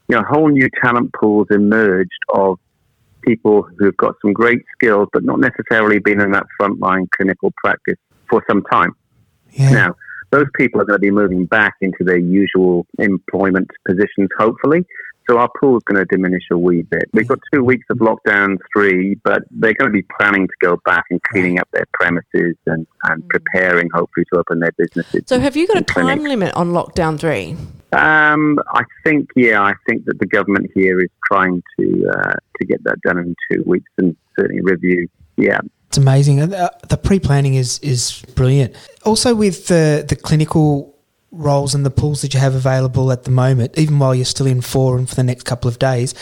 you 0.09 0.15
know, 0.17 0.23
whole 0.27 0.49
new 0.49 0.69
talent 0.81 1.13
pools 1.13 1.47
emerged 1.49 2.11
of 2.33 2.59
people 3.21 3.65
who've 3.77 3.95
got 3.95 4.15
some 4.21 4.33
great 4.33 4.61
skills, 4.75 5.07
but 5.13 5.23
not 5.23 5.39
necessarily 5.39 5.99
been 5.99 6.19
in 6.19 6.31
that 6.31 6.45
frontline 6.59 7.07
clinical 7.15 7.53
practice 7.63 7.97
for 8.29 8.43
some 8.49 8.63
time. 8.63 8.93
Yeah. 9.51 9.71
Now, 9.71 9.95
those 10.33 10.47
people 10.55 10.81
are 10.81 10.85
going 10.85 10.97
to 10.97 11.01
be 11.01 11.11
moving 11.11 11.45
back 11.45 11.75
into 11.81 12.03
their 12.03 12.17
usual 12.17 12.87
employment 12.97 13.69
positions, 13.87 14.29
hopefully. 14.37 14.83
So 15.29 15.37
our 15.37 15.49
pool 15.61 15.77
is 15.77 15.83
going 15.83 15.99
to 15.99 16.05
diminish 16.05 16.43
a 16.51 16.57
wee 16.57 16.81
bit. 16.81 17.03
We've 17.13 17.27
got 17.27 17.39
two 17.53 17.63
weeks 17.63 17.85
of 17.91 17.99
lockdown 17.99 18.57
three, 18.73 19.15
but 19.23 19.43
they're 19.51 19.75
going 19.75 19.91
to 19.91 19.93
be 19.93 20.05
planning 20.19 20.47
to 20.47 20.53
go 20.59 20.79
back 20.85 21.05
and 21.11 21.21
cleaning 21.23 21.59
up 21.59 21.69
their 21.71 21.85
premises 21.93 22.55
and, 22.65 22.85
and 23.03 23.23
mm. 23.23 23.29
preparing, 23.29 23.89
hopefully, 23.93 24.25
to 24.33 24.39
open 24.39 24.59
their 24.59 24.73
businesses. 24.77 25.21
So 25.27 25.39
have 25.39 25.55
you 25.55 25.67
got 25.67 25.77
a 25.77 25.81
time 25.81 26.05
clinics. 26.05 26.29
limit 26.29 26.53
on 26.55 26.71
lockdown 26.71 27.19
three? 27.19 27.55
Um, 27.93 28.59
I 28.73 28.81
think, 29.05 29.29
yeah, 29.35 29.61
I 29.61 29.75
think 29.87 30.05
that 30.05 30.19
the 30.19 30.25
government 30.25 30.71
here 30.73 30.99
is 30.99 31.09
trying 31.31 31.61
to 31.79 32.09
uh, 32.09 32.33
to 32.59 32.65
get 32.65 32.83
that 32.85 32.99
done 33.03 33.19
in 33.19 33.35
two 33.51 33.63
weeks 33.67 33.91
and 33.99 34.17
certainly 34.37 34.63
review. 34.63 35.07
Yeah, 35.37 35.59
it's 35.93 36.00
amazing. 36.00 36.41
Uh, 36.41 36.69
the 36.89 36.97
pre 36.97 37.19
planning 37.19 37.53
is 37.53 37.77
is 37.79 38.23
brilliant. 38.33 38.73
Also, 39.05 39.35
with 39.35 39.67
the 39.67 40.03
the 40.07 40.15
clinical 40.15 40.97
roles 41.31 41.75
and 41.75 41.85
the 41.85 41.91
pools 41.91 42.23
that 42.23 42.33
you 42.33 42.39
have 42.39 42.55
available 42.55 43.12
at 43.12 43.25
the 43.25 43.31
moment, 43.31 43.77
even 43.77 44.00
while 44.00 44.15
you're 44.15 44.25
still 44.25 44.47
in 44.47 44.62
forum 44.62 45.05
for 45.05 45.13
the 45.13 45.23
next 45.23 45.43
couple 45.43 45.69
of 45.69 45.77
days, 45.77 46.15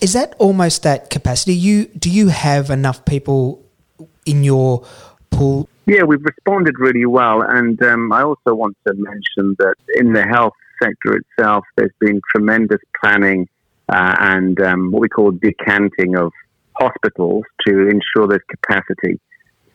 is 0.00 0.14
that 0.14 0.34
almost 0.38 0.82
that 0.84 1.10
capacity? 1.10 1.52
You 1.52 1.88
do 1.88 2.08
you 2.08 2.28
have 2.28 2.70
enough 2.70 3.04
people 3.04 3.62
in 4.24 4.44
your 4.44 4.86
pool? 5.28 5.68
Yeah, 5.84 6.04
we've 6.04 6.24
responded 6.24 6.78
really 6.78 7.04
well, 7.04 7.42
and 7.42 7.82
um, 7.82 8.10
I 8.10 8.22
also 8.22 8.54
want 8.54 8.78
to 8.86 8.94
mention 8.94 9.56
that 9.58 9.74
in 9.94 10.14
the 10.14 10.26
health 10.26 10.54
sector 10.82 11.20
itself, 11.20 11.66
there's 11.76 11.98
been 12.00 12.22
tremendous 12.34 12.80
planning 12.98 13.46
uh, 13.90 14.16
and 14.20 14.58
um, 14.62 14.90
what 14.90 15.02
we 15.02 15.08
call 15.10 15.32
decanting 15.32 16.16
of 16.16 16.32
hospitals 16.78 17.44
to 17.66 17.88
ensure 17.88 18.28
there's 18.28 18.42
capacity. 18.48 19.20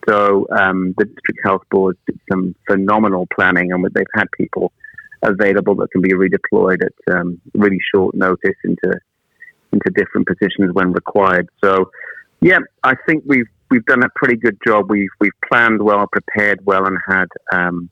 So 0.08 0.48
um, 0.52 0.94
the 0.98 1.06
district 1.06 1.40
health 1.44 1.64
boards 1.72 1.98
did 2.06 2.20
some 2.32 2.56
phenomenal 2.68 3.28
planning, 3.34 3.72
and 3.72 3.84
they've 3.94 4.06
had 4.14 4.28
people 4.38 4.72
available 5.22 5.76
that 5.76 5.90
can 5.92 6.02
be 6.02 6.14
redeployed 6.14 6.80
at 6.84 7.16
um, 7.16 7.40
really 7.54 7.80
short 7.94 8.14
notice 8.16 8.56
into 8.64 9.00
into 9.72 9.90
different 9.96 10.28
positions 10.28 10.72
when 10.74 10.92
required. 10.92 11.50
So, 11.64 11.90
yeah, 12.42 12.60
I 12.84 12.96
think 13.08 13.24
we've 13.26 13.48
we've 13.72 13.86
done 13.86 14.04
a 14.04 14.10
pretty 14.16 14.36
good 14.36 14.58
job. 14.66 14.90
We've 14.90 15.10
we've 15.20 15.32
planned 15.50 15.82
well, 15.82 16.06
prepared 16.12 16.60
well, 16.66 16.86
and 16.86 16.98
had 17.08 17.28
um, 17.52 17.90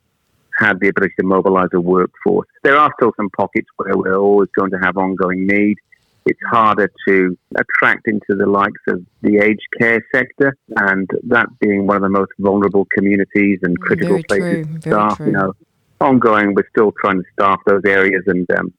had 0.58 0.80
the 0.80 0.90
ability 0.90 1.14
to 1.20 1.26
mobilise 1.26 1.70
a 1.74 1.82
workforce. 1.82 2.48
There 2.64 2.78
are 2.78 2.92
still 3.00 3.14
some 3.18 3.30
pockets 3.30 3.68
where 3.78 3.98
we're 3.98 4.18
always 4.18 4.50
going 4.56 4.72
to 4.72 4.78
have 4.78 4.98
ongoing 4.98 5.48
need. 5.48 5.78
It's 6.26 6.40
harder 6.50 6.92
to 7.08 7.38
attract 7.56 8.08
into 8.08 8.36
the 8.36 8.46
likes 8.46 8.82
of 8.88 9.04
the 9.22 9.38
aged 9.38 9.68
care 9.80 10.06
sector, 10.14 10.56
and 10.78 11.10
that 11.24 11.48
being 11.60 11.88
one 11.88 11.96
of 11.98 12.04
the 12.04 12.10
most 12.10 12.32
vulnerable 12.40 12.88
communities 12.96 13.60
and 13.64 13.80
critical 13.80 14.20
Very 14.20 14.24
places 14.24 14.66
true. 14.68 14.80
to 14.80 14.82
staff. 14.82 15.20
You 15.20 15.32
know, 15.32 15.54
ongoing. 16.00 16.54
We're 16.54 16.70
still 16.70 16.94
trying 17.02 17.24
to 17.24 17.26
staff 17.34 17.60
those 17.66 17.82
areas 17.86 18.24
and 18.28 18.50
um, 18.52 18.74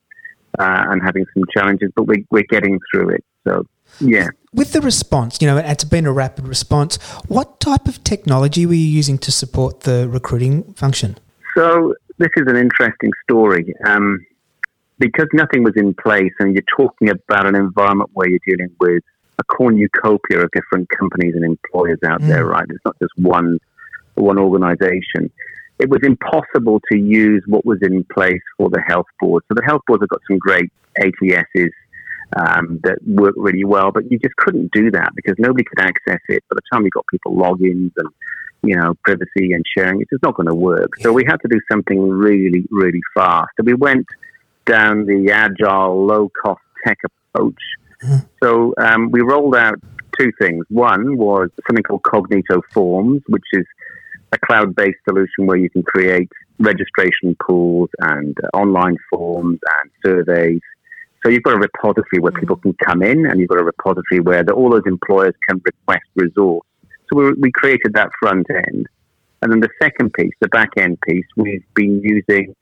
uh, 0.58 0.84
and 0.90 1.02
having 1.02 1.24
some 1.34 1.44
challenges, 1.56 1.90
but 1.96 2.04
we, 2.04 2.26
we're 2.30 2.44
getting 2.48 2.78
through 2.92 3.10
it. 3.10 3.24
So 3.46 3.66
yeah. 4.00 4.28
With 4.54 4.72
the 4.72 4.80
response, 4.80 5.38
you 5.40 5.46
know, 5.46 5.56
it's 5.56 5.84
been 5.84 6.06
a 6.06 6.12
rapid 6.12 6.46
response. 6.46 6.96
What 7.28 7.60
type 7.60 7.88
of 7.88 8.04
technology 8.04 8.66
were 8.66 8.74
you 8.74 8.86
using 8.86 9.18
to 9.18 9.32
support 9.32 9.80
the 9.80 10.08
recruiting 10.08 10.74
function? 10.74 11.18
So 11.56 11.94
this 12.18 12.30
is 12.36 12.46
an 12.46 12.56
interesting 12.56 13.10
story. 13.24 13.74
Um, 13.86 14.24
because 15.02 15.26
nothing 15.32 15.62
was 15.64 15.74
in 15.76 15.94
place, 15.94 16.32
and 16.38 16.54
you're 16.54 16.62
talking 16.76 17.10
about 17.10 17.46
an 17.46 17.56
environment 17.56 18.10
where 18.12 18.28
you're 18.28 18.46
dealing 18.46 18.70
with 18.80 19.02
a 19.38 19.44
cornucopia 19.44 20.40
of 20.40 20.50
different 20.52 20.88
companies 20.90 21.34
and 21.34 21.44
employers 21.44 21.98
out 22.06 22.20
mm. 22.20 22.28
there, 22.28 22.44
right? 22.46 22.64
It's 22.68 22.84
not 22.84 22.96
just 23.00 23.12
one 23.16 23.58
one 24.14 24.38
organisation 24.38 25.30
it 25.82 25.90
was 25.90 26.00
impossible 26.04 26.80
to 26.92 26.96
use 26.96 27.42
what 27.46 27.66
was 27.66 27.78
in 27.82 28.04
place 28.04 28.40
for 28.56 28.70
the 28.70 28.80
health 28.86 29.06
board. 29.20 29.42
So 29.48 29.54
the 29.56 29.64
health 29.64 29.82
boards 29.86 30.02
have 30.02 30.10
got 30.10 30.20
some 30.28 30.38
great 30.38 30.70
ATSs 31.00 31.70
um, 32.36 32.78
that 32.84 32.98
work 33.04 33.34
really 33.36 33.64
well, 33.64 33.90
but 33.90 34.10
you 34.10 34.18
just 34.20 34.36
couldn't 34.36 34.70
do 34.72 34.92
that 34.92 35.10
because 35.16 35.34
nobody 35.38 35.64
could 35.64 35.80
access 35.80 36.20
it. 36.28 36.44
By 36.48 36.54
the 36.54 36.62
time 36.72 36.84
you 36.84 36.90
got 36.90 37.04
people 37.10 37.34
logins 37.34 37.90
and 37.96 38.08
you 38.62 38.76
know 38.76 38.94
privacy 39.02 39.52
and 39.52 39.64
sharing, 39.76 40.00
it's 40.00 40.10
just 40.10 40.22
not 40.22 40.36
going 40.36 40.46
to 40.46 40.54
work. 40.54 40.90
So 41.00 41.12
we 41.12 41.24
had 41.26 41.38
to 41.38 41.48
do 41.48 41.60
something 41.70 42.00
really, 42.08 42.64
really 42.70 43.00
fast. 43.14 43.50
And 43.58 43.66
we 43.66 43.74
went 43.74 44.06
down 44.64 45.06
the 45.06 45.30
agile, 45.30 46.06
low 46.06 46.30
cost 46.42 46.60
tech 46.84 46.98
approach. 47.04 47.62
Mm-hmm. 48.02 48.26
So 48.42 48.74
um, 48.78 49.10
we 49.10 49.20
rolled 49.20 49.56
out 49.56 49.78
two 50.18 50.32
things. 50.40 50.64
One 50.68 51.16
was 51.16 51.50
something 51.66 51.82
called 51.82 52.02
Cognito 52.02 52.60
Forms, 52.72 53.22
which 53.28 53.44
is 53.52 53.64
a 54.32 54.38
cloud 54.38 54.74
based 54.74 54.98
solution 55.08 55.46
where 55.46 55.56
you 55.56 55.70
can 55.70 55.82
create 55.82 56.28
registration 56.58 57.36
pools 57.46 57.90
and 58.00 58.36
uh, 58.42 58.56
online 58.56 58.96
forms 59.10 59.58
and 59.80 59.90
surveys. 60.04 60.60
So 61.22 61.30
you've 61.30 61.42
got 61.44 61.54
a 61.54 61.58
repository 61.58 62.20
where 62.20 62.32
people 62.32 62.56
can 62.56 62.74
come 62.84 63.02
in, 63.02 63.26
and 63.26 63.38
you've 63.38 63.48
got 63.48 63.60
a 63.60 63.64
repository 63.64 64.20
where 64.20 64.42
the, 64.42 64.52
all 64.52 64.70
those 64.70 64.82
employers 64.86 65.34
can 65.48 65.60
request 65.64 66.04
resource. 66.16 66.66
So 67.08 67.18
we, 67.18 67.32
we 67.34 67.52
created 67.52 67.94
that 67.94 68.10
front 68.20 68.46
end. 68.50 68.86
And 69.40 69.52
then 69.52 69.60
the 69.60 69.68
second 69.80 70.12
piece, 70.14 70.32
the 70.40 70.48
back 70.48 70.70
end 70.78 70.98
piece, 71.06 71.24
we've 71.36 71.64
been 71.74 72.00
using 72.02 72.54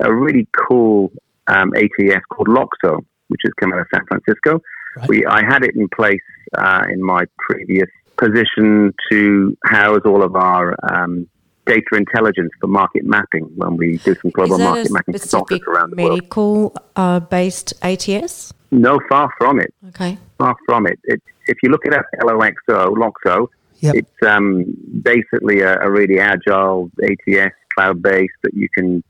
a 0.00 0.12
really 0.12 0.46
cool 0.68 1.12
um, 1.46 1.72
ATS 1.74 2.24
called 2.30 2.48
Loxo, 2.48 3.04
which 3.28 3.40
has 3.44 3.52
come 3.60 3.72
out 3.72 3.80
of 3.80 3.86
San 3.92 4.04
Francisco. 4.06 4.60
Right. 4.96 5.08
We, 5.08 5.26
I 5.26 5.44
had 5.44 5.64
it 5.64 5.74
in 5.74 5.88
place 5.88 6.20
uh, 6.56 6.82
in 6.90 7.02
my 7.02 7.24
previous 7.38 7.88
position 8.16 8.94
to 9.10 9.56
house 9.64 10.00
all 10.04 10.22
of 10.22 10.36
our 10.36 10.76
um, 10.92 11.28
data 11.66 11.96
intelligence 11.96 12.50
for 12.60 12.66
market 12.66 13.04
mapping 13.04 13.44
when 13.56 13.76
we 13.76 13.98
do 13.98 14.14
some 14.20 14.30
global 14.30 14.58
market 14.58 14.92
mapping 14.92 15.18
specific 15.18 15.66
around 15.66 15.90
the 15.90 15.96
medical, 15.96 16.54
world. 16.54 16.74
Medical 16.74 16.92
uh, 16.96 17.20
based 17.20 17.74
ATS? 17.82 18.52
No, 18.70 19.00
far 19.08 19.30
from 19.38 19.60
it. 19.60 19.72
Okay. 19.88 20.18
Far 20.38 20.56
from 20.66 20.86
it. 20.86 20.98
it 21.04 21.22
if 21.46 21.58
you 21.62 21.70
look 21.70 21.86
at 21.86 21.92
LOXO, 22.22 22.94
Loxo, 22.96 23.48
yep. 23.80 23.94
it's 23.94 24.22
um, 24.26 24.64
basically 25.02 25.60
a, 25.60 25.80
a, 25.80 25.90
really 25.90 26.18
agile 26.18 26.90
ATS, 27.02 27.54
cloud 27.74 28.02
based 28.02 28.32
that 28.42 28.54
you 28.54 28.68
can 28.74 29.02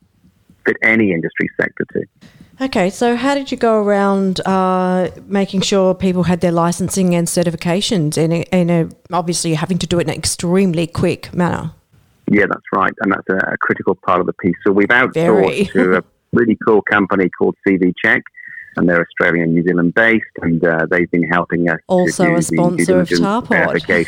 fit 0.65 0.77
any 0.83 1.13
industry 1.13 1.49
sector 1.61 1.85
to. 1.93 2.05
Okay, 2.61 2.89
so 2.89 3.17
how 3.17 3.35
did 3.35 3.51
you 3.51 3.57
go 3.57 3.83
around 3.83 4.41
uh, 4.47 5.11
making 5.27 5.63
sure 5.63 5.93
people 5.93 6.23
had 6.23 6.41
their 6.41 6.53
licensing 6.53 7.15
and 7.15 7.27
certifications 7.27 8.17
in 8.17 8.33
a, 8.33 8.43
in 8.53 8.71
a 8.71 8.89
obviously 9.13 9.55
having 9.55 9.79
to 9.79 9.87
do 9.87 9.99
it 9.99 10.03
in 10.03 10.11
an 10.11 10.17
extremely 10.17 10.87
quick 10.87 11.35
manner? 11.35 11.73
Yeah, 12.31 12.47
that's 12.49 12.63
right, 12.73 12.93
and 13.01 13.13
that's 13.13 13.29
a, 13.29 13.53
a 13.53 13.59
critical 13.59 13.97
part 13.97 14.21
of 14.21 14.27
the 14.27 14.33
piece. 14.35 14.55
So 14.65 14.73
we've 14.73 14.89
outsourced 14.89 15.73
to 15.73 15.99
a 15.99 16.05
really 16.33 16.57
cool 16.65 16.81
company 16.83 17.29
called 17.29 17.57
CV 17.67 17.93
Check, 18.03 18.23
and 18.77 18.89
they're 18.89 19.03
Australian, 19.03 19.53
New 19.53 19.65
Zealand 19.65 19.95
based, 19.95 20.25
and 20.43 20.65
uh, 20.65 20.87
they've 20.91 21.11
been 21.11 21.29
helping 21.29 21.69
us. 21.69 21.81
Also 21.89 22.37
a 22.37 22.43
sponsor 22.43 23.01
of 23.01 23.09
Tarpod. 23.09 24.07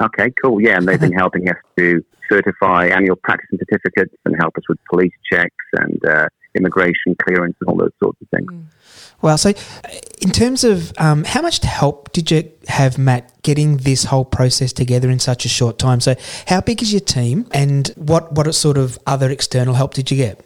Verification 0.00 0.10
checks. 0.18 0.20
Okay, 0.20 0.34
cool. 0.42 0.60
Yeah, 0.60 0.76
and 0.76 0.88
they've 0.88 1.00
been 1.00 1.12
helping 1.18 1.48
us 1.48 1.56
to 1.78 2.04
certify 2.28 2.86
annual 2.86 3.16
practicing 3.16 3.58
certificates 3.58 4.14
and 4.24 4.36
help 4.38 4.56
us 4.56 4.62
with 4.68 4.78
police 4.88 5.12
checks 5.30 5.64
and 5.72 6.04
uh, 6.06 6.28
immigration 6.54 7.16
clearance 7.22 7.56
and 7.60 7.68
all 7.68 7.76
those 7.76 7.92
sorts 8.02 8.20
of 8.22 8.28
things. 8.28 8.52
Well, 9.22 9.36
so 9.36 9.50
uh, 9.50 9.88
in 10.22 10.30
terms 10.30 10.64
of 10.64 10.92
um, 10.98 11.24
how 11.24 11.42
much 11.42 11.62
help 11.62 12.12
did 12.12 12.30
you 12.30 12.50
have, 12.68 12.98
Matt, 12.98 13.42
getting 13.42 13.78
this 13.78 14.04
whole 14.04 14.24
process 14.24 14.72
together 14.72 15.10
in 15.10 15.18
such 15.18 15.44
a 15.44 15.48
short 15.48 15.78
time? 15.78 16.00
So, 16.00 16.14
how 16.46 16.60
big 16.60 16.82
is 16.82 16.92
your 16.92 17.00
team, 17.00 17.46
and 17.52 17.88
what 17.96 18.32
what 18.32 18.52
sort 18.54 18.78
of 18.78 18.98
other 19.06 19.30
external 19.30 19.74
help 19.74 19.94
did 19.94 20.10
you 20.10 20.16
get? 20.16 20.44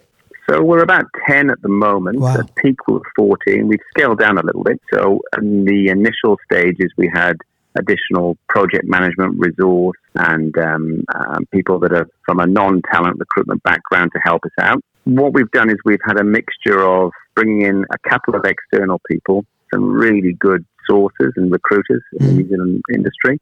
So 0.49 0.63
we're 0.63 0.83
about 0.83 1.07
10 1.27 1.49
at 1.49 1.63
the 1.63 1.71
moment. 1.71 2.21
Wow. 2.21 2.41
At 2.41 2.55
peak, 2.57 2.87
we 2.87 2.95
were 2.95 3.03
14. 3.17 3.67
We've 3.67 3.81
scaled 3.97 4.19
down 4.19 4.37
a 4.37 4.43
little 4.43 4.63
bit. 4.63 4.79
So 4.93 5.23
in 5.39 5.65
the 5.65 5.89
initial 5.89 6.37
stages, 6.45 6.93
we 6.99 7.11
had 7.15 7.39
additional 7.79 8.37
project 8.49 8.85
management 8.87 9.35
resource 9.39 9.99
and 10.15 10.57
um, 10.59 11.05
um, 11.15 11.45
people 11.53 11.79
that 11.81 11.93
are 11.93 12.09
from 12.25 12.41
a 12.41 12.47
non-talent 12.47 13.19
recruitment 13.19 13.63
background 13.63 14.11
to 14.15 14.21
help 14.25 14.43
us 14.45 14.53
out. 14.61 14.83
What 15.05 15.35
we've 15.35 15.51
done 15.51 15.71
is 15.71 15.77
we've 15.85 15.99
had 16.07 16.19
a 16.19 16.25
mixture 16.25 16.81
of 16.83 17.13
bringing 17.35 17.63
in 17.63 17.85
a 17.93 18.09
couple 18.09 18.35
of 18.35 18.45
external 18.45 19.01
people, 19.11 19.45
some 19.73 19.85
really 19.85 20.33
good 20.35 20.65
sources 20.89 21.33
and 21.37 21.51
recruiters 21.51 22.03
in 22.19 22.27
the 22.27 22.33
Mm. 22.33 22.37
New 22.37 22.49
Zealand 22.49 22.83
industry, 22.95 23.41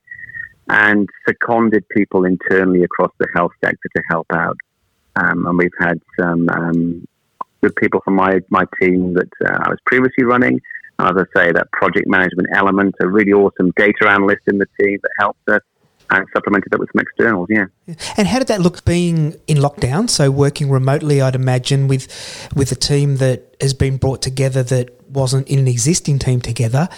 and 0.68 1.08
seconded 1.28 1.84
people 1.90 2.24
internally 2.24 2.82
across 2.82 3.12
the 3.18 3.26
health 3.34 3.52
sector 3.62 3.88
to 3.96 4.02
help 4.08 4.26
out. 4.32 4.56
Um, 5.16 5.46
and 5.46 5.58
we've 5.58 5.70
had 5.78 6.00
some 6.18 6.48
um, 6.48 7.06
good 7.62 7.76
people 7.76 8.00
from 8.04 8.14
my, 8.14 8.40
my 8.48 8.64
team 8.80 9.14
that 9.14 9.28
uh, 9.44 9.58
I 9.64 9.68
was 9.70 9.78
previously 9.86 10.24
running. 10.24 10.60
As 10.98 11.16
I 11.16 11.24
say, 11.34 11.52
that 11.52 11.70
project 11.72 12.06
management 12.06 12.48
element, 12.54 12.94
a 13.00 13.08
really 13.08 13.32
awesome 13.32 13.72
data 13.76 14.08
analyst 14.08 14.42
in 14.46 14.58
the 14.58 14.66
team 14.80 14.98
that 15.02 15.10
helped 15.18 15.48
us 15.48 15.62
and 16.10 16.26
supplemented 16.34 16.70
that 16.70 16.78
with 16.78 16.90
some 16.94 17.00
externals, 17.00 17.48
yeah. 17.50 17.64
And 18.18 18.28
how 18.28 18.38
did 18.38 18.48
that 18.48 18.60
look 18.60 18.84
being 18.84 19.34
in 19.46 19.56
lockdown? 19.56 20.10
So 20.10 20.30
working 20.30 20.68
remotely, 20.70 21.20
I'd 21.22 21.34
imagine 21.34 21.88
with 21.88 22.06
with 22.54 22.70
a 22.70 22.74
team 22.74 23.16
that 23.16 23.54
has 23.60 23.72
been 23.74 23.96
brought 23.96 24.20
together 24.20 24.62
that 24.64 24.90
wasn't 25.10 25.48
in 25.48 25.58
an 25.58 25.66
existing 25.68 26.18
team 26.18 26.40
together. 26.40 26.88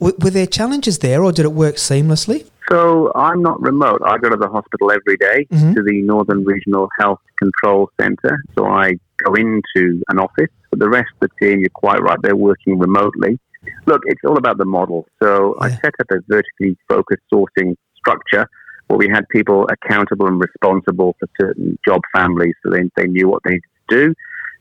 W- 0.00 0.16
were 0.22 0.30
there 0.30 0.46
challenges 0.46 0.98
there, 0.98 1.24
or 1.24 1.32
did 1.32 1.44
it 1.46 1.52
work 1.52 1.76
seamlessly? 1.76 2.46
So 2.70 3.10
I'm 3.14 3.40
not 3.40 3.60
remote. 3.62 4.02
I 4.04 4.18
go 4.18 4.28
to 4.28 4.36
the 4.36 4.48
hospital 4.48 4.92
every 4.92 5.16
day 5.16 5.46
Mhm. 5.50 5.74
to 5.74 5.82
the 5.82 6.02
Northern 6.02 6.44
Regional 6.44 6.88
Health 6.98 7.20
Control 7.38 7.90
Centre. 7.98 8.38
So 8.54 8.66
I 8.66 8.96
go 9.24 9.32
into 9.34 10.02
an 10.08 10.18
office. 10.18 10.50
But 10.70 10.78
the 10.80 10.88
rest 10.88 11.08
of 11.20 11.28
the 11.28 11.46
team, 11.46 11.60
you're 11.60 11.70
quite 11.70 12.00
right, 12.02 12.18
they're 12.22 12.36
working 12.36 12.78
remotely. 12.78 13.38
Look, 13.86 14.02
it's 14.06 14.20
all 14.26 14.38
about 14.38 14.58
the 14.58 14.64
model. 14.64 15.06
So 15.22 15.56
I 15.60 15.70
set 15.70 15.94
up 16.00 16.10
a 16.10 16.16
vertically 16.28 16.76
focused 16.88 17.22
sourcing 17.32 17.74
structure 17.96 18.48
where 18.86 18.98
we 18.98 19.08
had 19.08 19.28
people 19.28 19.66
accountable 19.70 20.26
and 20.26 20.40
responsible 20.40 21.14
for 21.18 21.28
certain 21.40 21.78
job 21.86 22.00
families 22.14 22.54
so 22.62 22.70
they, 22.70 22.90
they 22.96 23.08
knew 23.08 23.28
what 23.28 23.42
they 23.44 23.54
needed 23.54 23.62
to 23.90 23.96
do. 24.06 24.14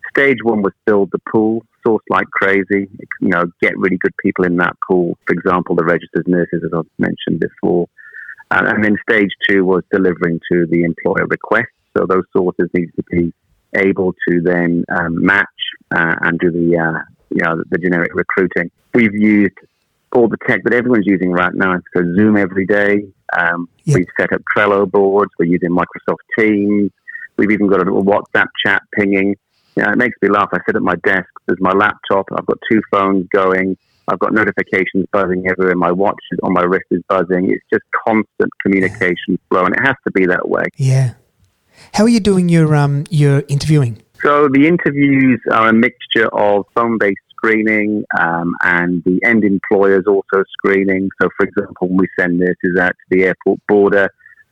Stage 0.09 0.37
one 0.43 0.61
was 0.61 0.73
build 0.85 1.09
the 1.11 1.19
pool, 1.31 1.63
source 1.85 2.03
like 2.09 2.27
crazy, 2.31 2.89
you 3.21 3.29
know, 3.29 3.43
get 3.61 3.77
really 3.77 3.97
good 3.97 4.13
people 4.23 4.45
in 4.45 4.57
that 4.57 4.75
pool. 4.87 5.17
For 5.27 5.33
example, 5.33 5.75
the 5.75 5.83
registered 5.83 6.27
nurses, 6.27 6.63
as 6.65 6.71
I've 6.75 6.85
mentioned 6.97 7.39
before. 7.39 7.87
And, 8.51 8.67
and 8.67 8.83
then 8.83 8.97
stage 9.09 9.31
two 9.47 9.65
was 9.65 9.83
delivering 9.91 10.39
to 10.51 10.65
the 10.67 10.83
employer 10.83 11.27
request. 11.27 11.67
So 11.95 12.05
those 12.05 12.23
sources 12.35 12.69
needed 12.73 12.93
to 12.95 13.03
be 13.11 13.33
able 13.77 14.13
to 14.27 14.41
then 14.41 14.83
um, 14.89 15.25
match 15.25 15.47
uh, 15.95 16.15
and 16.21 16.39
do 16.39 16.51
the, 16.51 16.77
uh, 16.77 17.01
you 17.29 17.43
know, 17.43 17.63
the 17.69 17.77
generic 17.77 18.13
recruiting. 18.13 18.71
We've 18.93 19.13
used 19.13 19.57
all 20.13 20.27
the 20.27 20.37
tech 20.47 20.63
that 20.63 20.73
everyone's 20.73 21.05
using 21.05 21.31
right 21.31 21.53
now. 21.53 21.79
So 21.95 22.01
Zoom 22.15 22.37
every 22.37 22.65
day. 22.65 23.05
Um, 23.37 23.69
Yeah. 23.83 23.97
We've 23.97 24.07
set 24.19 24.33
up 24.33 24.41
Trello 24.55 24.89
boards. 24.89 25.31
We're 25.37 25.45
using 25.45 25.69
Microsoft 25.69 26.23
Teams. 26.37 26.91
We've 27.37 27.51
even 27.51 27.67
got 27.67 27.81
a 27.81 27.83
little 27.83 28.03
WhatsApp 28.03 28.47
chat 28.65 28.81
pinging. 28.93 29.35
Yeah, 29.75 29.91
it 29.91 29.97
makes 29.97 30.17
me 30.21 30.29
laugh. 30.29 30.49
I 30.53 30.57
sit 30.65 30.75
at 30.75 30.81
my 30.81 30.95
desk. 31.03 31.29
There's 31.45 31.59
my 31.61 31.71
laptop. 31.71 32.25
I've 32.35 32.45
got 32.45 32.57
two 32.71 32.81
phones 32.91 33.27
going. 33.31 33.77
I've 34.07 34.19
got 34.19 34.33
notifications 34.33 35.05
buzzing 35.11 35.45
everywhere. 35.47 35.75
My 35.75 35.91
watch 35.91 36.15
is 36.31 36.39
on 36.41 36.53
my 36.53 36.63
wrist 36.63 36.85
is 36.91 37.01
buzzing. 37.09 37.51
It's 37.51 37.63
just 37.71 37.83
constant 38.07 38.49
communication 38.63 39.37
flow, 39.49 39.65
and 39.65 39.75
it 39.75 39.81
has 39.85 39.95
to 40.05 40.11
be 40.11 40.25
that 40.25 40.47
way. 40.49 40.63
Yeah. 40.77 41.13
How 41.93 42.03
are 42.03 42.09
you 42.09 42.19
doing 42.19 42.49
your 42.49 42.75
um 42.75 43.05
your 43.09 43.43
interviewing? 43.47 44.01
So 44.23 44.47
the 44.47 44.67
interviews 44.67 45.39
are 45.51 45.69
a 45.69 45.73
mixture 45.73 46.27
of 46.33 46.65
phone-based 46.75 47.27
screening 47.37 48.03
um, 48.19 48.55
and 48.63 49.03
the 49.03 49.19
end 49.23 49.43
employers 49.43 50.05
also 50.07 50.43
screening. 50.53 51.09
So, 51.21 51.29
for 51.37 51.45
example, 51.45 51.87
when 51.87 51.97
we 51.97 52.07
send 52.19 52.39
nurses 52.39 52.77
out 52.79 52.91
to 52.91 53.15
the 53.15 53.25
airport 53.25 53.59
border, 53.67 54.09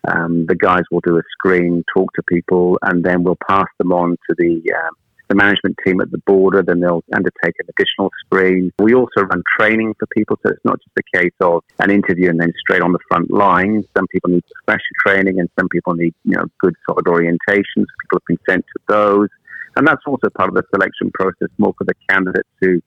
um, 0.08 0.46
the 0.46 0.56
guys 0.56 0.84
will 0.92 1.02
do 1.02 1.18
a 1.18 1.24
screen, 1.32 1.84
talk 1.96 2.14
to 2.14 2.24
people, 2.24 2.78
and 2.84 3.04
then 3.04 3.24
we'll 3.24 3.38
pass 3.50 3.66
them 3.80 3.92
on 3.92 4.12
to 4.30 4.36
the 4.38 4.62
um, 4.74 4.94
the 5.28 5.36
management 5.36 5.76
team 5.86 6.02
at 6.02 6.12
the 6.12 6.20
border. 6.20 6.62
Then 6.62 6.80
they'll 6.80 7.04
undertake 7.14 7.56
an 7.60 7.68
additional 7.70 8.12
screen. 8.26 8.72
We 8.80 8.94
also 8.94 9.22
run 9.22 9.44
training 9.60 9.96
for 10.00 10.08
people, 10.08 10.38
so 10.44 10.52
it's 10.52 10.66
not 10.66 10.80
just 10.82 10.98
a 10.98 11.18
case 11.18 11.34
of 11.42 11.64
an 11.80 11.92
interview 11.92 12.30
and 12.30 12.40
then 12.40 12.54
straight 12.60 12.82
on 12.82 12.92
the 12.92 13.00
front 13.08 13.32
line. 13.32 13.84
Some 13.96 14.08
people 14.08 14.30
need 14.30 14.44
special 14.62 14.82
training, 15.06 15.40
and 15.40 15.50
some 15.60 15.70
people 15.70 15.94
need 15.94 16.14
you 16.24 16.36
know 16.36 16.46
good 16.60 16.76
solid 16.86 17.06
orientations. 17.06 17.86
People 18.02 18.20
have 18.20 18.28
been 18.28 18.40
sent 18.48 18.66
to 18.66 18.80
those. 18.88 19.30
And 19.78 19.86
that's 19.86 20.04
also 20.08 20.30
part 20.30 20.50
of 20.50 20.56
the 20.56 20.64
selection 20.74 21.12
process, 21.14 21.50
more 21.58 21.74
for 21.78 21.84
the 21.84 21.94
candidate 22.10 22.46
to 22.64 22.82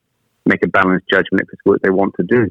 make 0.46 0.64
a 0.64 0.68
balanced 0.68 1.06
judgment 1.10 1.42
if 1.42 1.48
it's 1.52 1.60
what 1.64 1.82
they 1.82 1.90
want 1.90 2.14
to 2.16 2.22
do. 2.22 2.50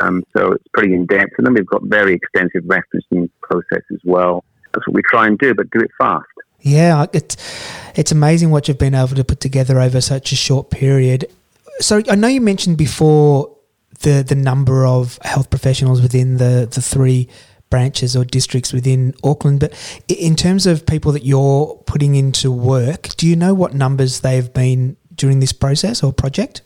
Um, 0.00 0.22
so 0.36 0.52
it's 0.52 0.64
pretty 0.74 0.94
in 0.94 1.06
depth, 1.06 1.32
and 1.38 1.46
then 1.46 1.54
we've 1.54 1.66
got 1.66 1.82
very 1.84 2.14
extensive 2.14 2.64
referencing 2.64 3.30
process 3.40 3.82
as 3.92 4.00
well. 4.04 4.44
That's 4.72 4.86
what 4.86 4.94
we 4.94 5.02
try 5.08 5.26
and 5.26 5.38
do, 5.38 5.54
but 5.54 5.70
do 5.70 5.80
it 5.80 5.90
fast. 5.98 6.26
Yeah, 6.62 7.06
it's 7.12 7.36
it's 7.94 8.12
amazing 8.12 8.50
what 8.50 8.68
you've 8.68 8.78
been 8.78 8.94
able 8.94 9.08
to 9.08 9.24
put 9.24 9.40
together 9.40 9.80
over 9.80 10.00
such 10.00 10.32
a 10.32 10.36
short 10.36 10.70
period. 10.70 11.26
So 11.80 12.02
I 12.08 12.14
know 12.14 12.28
you 12.28 12.40
mentioned 12.40 12.78
before 12.78 13.54
the 14.00 14.24
the 14.26 14.34
number 14.34 14.86
of 14.86 15.18
health 15.22 15.50
professionals 15.50 16.00
within 16.00 16.38
the 16.38 16.68
the 16.72 16.80
three 16.80 17.28
branches 17.68 18.14
or 18.14 18.24
districts 18.24 18.72
within 18.72 19.14
Auckland, 19.24 19.60
but 19.60 19.72
in 20.06 20.36
terms 20.36 20.66
of 20.66 20.84
people 20.86 21.10
that 21.12 21.24
you're 21.24 21.74
putting 21.86 22.14
into 22.14 22.50
work, 22.50 23.08
do 23.16 23.26
you 23.26 23.34
know 23.34 23.54
what 23.54 23.72
numbers 23.72 24.20
they've 24.20 24.52
been 24.52 24.96
during 25.14 25.40
this 25.40 25.52
process 25.52 26.02
or 26.02 26.12
project? 26.12 26.60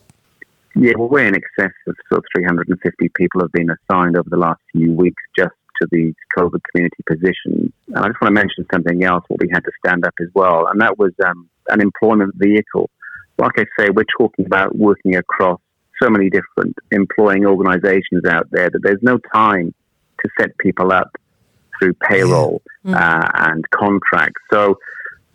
Yeah, 0.75 0.93
well, 0.97 1.07
we're 1.07 1.25
in 1.25 1.33
excess 1.33 1.71
of 1.87 1.95
sort 2.09 2.19
of 2.19 2.25
350 2.35 3.09
people 3.15 3.41
have 3.41 3.51
been 3.51 3.69
assigned 3.69 4.17
over 4.17 4.29
the 4.29 4.37
last 4.37 4.61
few 4.73 4.91
weeks 4.93 5.23
just 5.35 5.55
to 5.81 5.87
these 5.91 6.13
COVID 6.37 6.61
community 6.71 7.03
positions. 7.07 7.71
And 7.87 7.97
I 7.97 8.07
just 8.07 8.21
want 8.21 8.29
to 8.29 8.31
mention 8.31 8.65
something 8.73 9.03
else, 9.03 9.23
what 9.27 9.39
we 9.39 9.49
had 9.51 9.63
to 9.63 9.71
stand 9.85 10.05
up 10.05 10.13
as 10.21 10.27
well, 10.33 10.67
and 10.67 10.81
that 10.81 10.97
was 10.97 11.11
um, 11.25 11.49
an 11.69 11.81
employment 11.81 12.33
vehicle. 12.35 12.89
Like 13.37 13.53
I 13.57 13.65
say, 13.79 13.89
we're 13.89 14.05
talking 14.17 14.45
about 14.45 14.75
working 14.75 15.15
across 15.15 15.59
so 16.01 16.09
many 16.09 16.29
different 16.29 16.75
employing 16.91 17.45
organizations 17.45 18.25
out 18.27 18.47
there 18.51 18.69
that 18.69 18.79
there's 18.83 19.01
no 19.01 19.19
time 19.33 19.73
to 20.23 20.29
set 20.39 20.57
people 20.57 20.91
up 20.91 21.15
through 21.77 21.93
payroll 21.93 22.61
uh, 22.87 23.27
and 23.35 23.69
contracts. 23.69 24.41
So, 24.51 24.79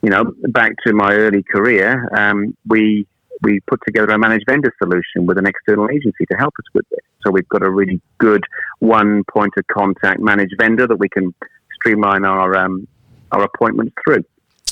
you 0.03 0.11
know, 0.11 0.25
back 0.49 0.73
to 0.87 0.93
my 0.93 1.13
early 1.15 1.43
career, 1.43 2.09
um, 2.17 2.57
we 2.67 3.07
we 3.43 3.61
put 3.67 3.81
together 3.85 4.11
a 4.11 4.19
managed 4.19 4.45
vendor 4.49 4.73
solution 4.83 5.27
with 5.27 5.39
an 5.39 5.47
external 5.47 5.89
agency 5.91 6.25
to 6.31 6.37
help 6.37 6.55
us 6.59 6.65
with 6.75 6.89
this. 6.91 7.01
So 7.25 7.31
we've 7.31 7.49
got 7.49 7.63
a 7.63 7.71
really 7.71 8.01
good 8.19 8.45
one 8.79 9.25
point 9.25 9.53
of 9.57 9.67
contact 9.67 10.21
managed 10.21 10.55
vendor 10.59 10.87
that 10.87 10.97
we 10.97 11.09
can 11.09 11.35
streamline 11.75 12.25
our 12.25 12.57
um, 12.57 12.87
our 13.33 13.43
appointments 13.43 13.95
through. 14.05 14.25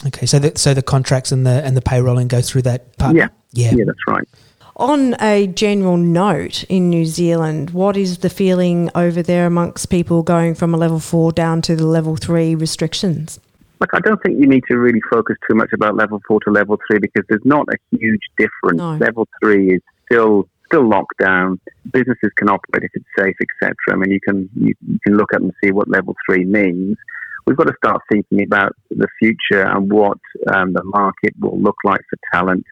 Okay, 0.07 0.27
so 0.27 0.39
the, 0.39 0.59
so 0.59 0.73
the 0.73 0.83
contracts 0.83 1.31
and 1.33 1.47
the 1.47 1.65
and 1.65 1.77
the 1.77 1.83
payrolling 1.83 2.29
go 2.29 2.41
through 2.41 2.63
that 2.63 2.97
part. 2.97 3.17
Yeah. 3.17 3.29
yeah, 3.53 3.73
Yeah, 3.75 3.85
that's 3.87 4.07
right. 4.07 4.27
On 4.77 5.15
a 5.21 5.47
general 5.47 5.99
note, 5.99 6.65
in 6.65 6.89
New 6.89 7.05
Zealand, 7.05 7.71
what 7.71 7.99
is 7.99 8.19
the 8.19 8.31
feeling 8.31 8.91
over 8.95 9.23
there 9.23 9.45
amongst 9.47 9.91
people 9.91 10.23
going 10.23 10.55
from 10.55 10.73
a 10.73 10.79
level 10.79 10.99
four 10.99 11.33
down 11.33 11.61
to 11.63 11.77
the 11.77 11.85
level 11.85 12.17
three 12.17 12.55
restrictions? 12.55 13.39
Look, 13.81 13.91
I 13.95 14.01
don't 14.01 14.23
think 14.23 14.39
you 14.39 14.47
need 14.47 14.65
to 14.69 14.77
really 14.77 15.01
focus 15.11 15.37
too 15.49 15.57
much 15.57 15.71
about 15.73 15.97
level 15.97 16.21
four 16.29 16.39
to 16.41 16.51
level 16.51 16.79
three 16.87 16.99
because 16.99 17.25
there's 17.29 17.45
not 17.45 17.67
a 17.69 17.97
huge 17.97 18.21
difference. 18.37 18.79
No. 18.79 18.97
Level 18.97 19.27
three 19.41 19.75
is 19.75 19.81
still 20.05 20.49
still 20.67 20.89
locked 20.89 21.19
down. 21.19 21.59
Businesses 21.93 22.31
can 22.37 22.49
operate 22.49 22.85
if 22.85 22.91
it's 22.95 23.07
safe, 23.19 23.35
etc. 23.41 23.75
I 23.91 23.97
mean, 23.97 24.11
you 24.11 24.21
can 24.21 24.49
you, 24.55 24.75
you 24.87 24.99
can 25.05 25.17
look 25.17 25.33
up 25.35 25.41
and 25.41 25.53
see 25.63 25.73
what 25.73 25.89
level 25.89 26.15
three 26.27 26.45
means. 26.45 26.97
We've 27.47 27.57
got 27.57 27.69
to 27.69 27.75
start 27.83 28.03
thinking 28.13 28.43
about 28.43 28.77
the 28.91 29.09
future 29.19 29.63
and 29.63 29.91
what 29.91 30.19
um, 30.53 30.73
the 30.75 30.85
market 30.85 31.35
will 31.41 31.59
look 31.59 31.77
like 31.85 32.01
for 32.11 32.19
talent 32.33 32.65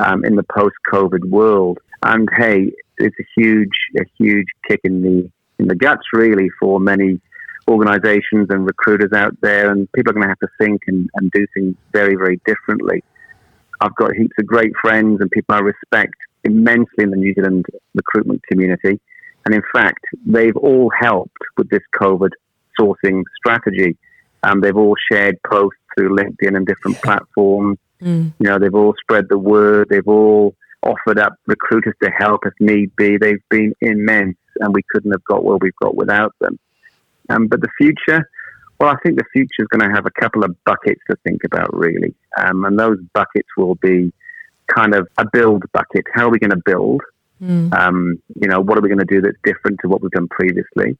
um, 0.00 0.24
in 0.24 0.36
the 0.36 0.44
post-COVID 0.44 1.28
world. 1.28 1.78
And 2.02 2.28
hey, 2.36 2.72
it's 2.98 3.16
a 3.18 3.24
huge, 3.36 3.76
a 3.98 4.04
huge 4.18 4.46
kick 4.68 4.80
in 4.84 5.02
the 5.02 5.30
in 5.58 5.68
the 5.68 5.74
guts, 5.74 6.02
really, 6.12 6.48
for 6.60 6.80
many 6.80 7.20
organizations 7.68 8.48
and 8.50 8.66
recruiters 8.66 9.12
out 9.12 9.36
there. 9.40 9.70
And 9.70 9.90
people 9.92 10.10
are 10.10 10.14
going 10.14 10.24
to 10.24 10.28
have 10.28 10.38
to 10.40 10.48
think 10.58 10.82
and, 10.86 11.08
and 11.14 11.30
do 11.30 11.46
things 11.54 11.74
very, 11.92 12.14
very 12.16 12.40
differently. 12.46 13.02
I've 13.80 13.94
got 13.96 14.14
heaps 14.14 14.34
of 14.38 14.46
great 14.46 14.72
friends 14.80 15.20
and 15.20 15.30
people 15.30 15.54
I 15.54 15.60
respect 15.60 16.14
immensely 16.44 17.04
in 17.04 17.10
the 17.10 17.16
New 17.16 17.34
Zealand 17.34 17.66
recruitment 17.94 18.42
community. 18.50 19.00
And 19.46 19.54
in 19.54 19.62
fact, 19.74 20.04
they've 20.24 20.56
all 20.56 20.90
helped 20.98 21.36
with 21.56 21.68
this 21.70 21.82
COVID 22.00 22.30
sourcing 22.78 23.22
strategy. 23.36 23.96
Um, 24.42 24.60
they've 24.60 24.76
all 24.76 24.94
shared 25.10 25.38
posts 25.42 25.78
through 25.96 26.16
LinkedIn 26.16 26.56
and 26.56 26.66
different 26.66 27.00
platforms. 27.02 27.78
Mm. 28.00 28.32
You 28.38 28.48
know, 28.48 28.58
they've 28.58 28.74
all 28.74 28.94
spread 29.00 29.26
the 29.28 29.38
word. 29.38 29.88
They've 29.90 30.06
all 30.06 30.54
offered 30.82 31.18
up 31.18 31.34
recruiters 31.46 31.94
to 32.02 32.10
help 32.10 32.42
if 32.44 32.52
need 32.60 32.94
be. 32.96 33.16
They've 33.16 33.42
been 33.50 33.72
immense, 33.80 34.36
and 34.60 34.74
we 34.74 34.82
couldn't 34.90 35.12
have 35.12 35.24
got 35.24 35.44
where 35.44 35.56
we've 35.56 35.76
got 35.76 35.96
without 35.96 36.34
them. 36.40 36.58
Um, 37.30 37.46
but 37.46 37.60
the 37.60 37.68
future, 37.78 38.28
well, 38.78 38.90
I 38.90 38.96
think 39.02 39.18
the 39.18 39.24
future 39.32 39.60
is 39.60 39.68
going 39.68 39.88
to 39.88 39.94
have 39.94 40.06
a 40.06 40.20
couple 40.20 40.44
of 40.44 40.56
buckets 40.64 41.00
to 41.10 41.16
think 41.24 41.42
about, 41.44 41.74
really. 41.74 42.14
Um, 42.36 42.64
and 42.64 42.78
those 42.78 42.98
buckets 43.12 43.48
will 43.56 43.76
be 43.76 44.12
kind 44.66 44.94
of 44.94 45.08
a 45.18 45.24
build 45.30 45.64
bucket. 45.72 46.04
How 46.12 46.26
are 46.26 46.30
we 46.30 46.38
going 46.38 46.50
to 46.50 46.62
build? 46.64 47.02
Mm. 47.42 47.72
Um, 47.74 48.22
you 48.40 48.48
know, 48.48 48.60
what 48.60 48.78
are 48.78 48.80
we 48.80 48.88
going 48.88 48.98
to 48.98 49.04
do 49.04 49.20
that's 49.20 49.36
different 49.44 49.78
to 49.82 49.88
what 49.88 50.02
we've 50.02 50.10
done 50.10 50.28
previously? 50.28 50.96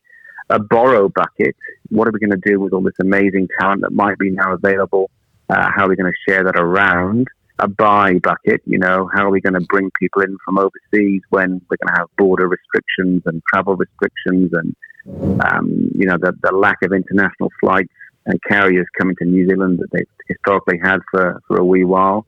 A 0.51 0.59
borrow 0.59 1.09
bucket. 1.09 1.57
What 1.89 2.07
are 2.07 2.13
we 2.13 2.21
going 2.21 2.39
to 2.39 2.51
do 2.51 2.61
with 2.61 2.73
all 2.73 2.83
this 2.83 2.95
amazing 3.01 3.49
talent 3.59 3.83
that 3.83 3.93
might 3.93 4.19
be 4.19 4.31
now 4.31 4.53
available? 4.53 5.11
Uh, 5.49 5.71
how 5.75 5.87
are 5.87 5.89
we 5.89 5.97
going 5.97 6.13
to 6.13 6.33
share 6.33 6.45
that 6.45 6.57
around? 6.59 7.29
A 7.61 7.69
buy 7.69 8.19
bucket. 8.19 8.61
You 8.67 8.79
know, 8.79 9.09
how 9.15 9.27
are 9.27 9.31
we 9.31 9.41
going 9.41 9.55
to 9.55 9.67
bring 9.69 9.91
people 9.99 10.23
in 10.23 10.37
from 10.45 10.59
overseas 10.59 11.23
when 11.31 11.61
we're 11.71 11.77
going 11.83 11.95
to 11.95 12.01
have 12.01 12.09
border 12.19 12.49
restrictions 12.49 13.23
and 13.27 13.43
travel 13.53 13.77
restrictions 13.77 14.51
and 14.53 14.75
um, 15.07 15.91
you 15.95 16.07
know 16.07 16.17
the, 16.19 16.33
the 16.43 16.53
lack 16.53 16.79
of 16.83 16.93
international 16.93 17.51
flights 17.61 17.93
and 18.27 18.41
carriers 18.49 18.87
coming 18.99 19.17
to 19.17 19.25
New 19.25 19.49
Zealand 19.49 19.79
that 19.79 19.91
they've 19.93 20.09
historically 20.29 20.79
had 20.83 21.01
for, 21.11 21.41
for 21.47 21.59
a 21.59 21.65
wee 21.65 21.85
while. 21.85 22.27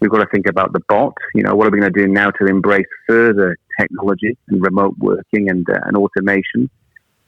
We've 0.00 0.10
got 0.10 0.18
to 0.18 0.28
think 0.32 0.46
about 0.46 0.72
the 0.72 0.80
bot. 0.88 1.14
You 1.34 1.42
know, 1.42 1.54
what 1.54 1.66
are 1.66 1.70
we 1.70 1.80
going 1.80 1.92
to 1.92 2.00
do 2.02 2.08
now 2.08 2.30
to 2.30 2.46
embrace 2.46 2.86
further 3.08 3.56
technology 3.80 4.36
and 4.48 4.62
remote 4.62 4.96
working 4.98 5.48
and, 5.48 5.68
uh, 5.68 5.80
and 5.84 5.96
automation? 5.96 6.68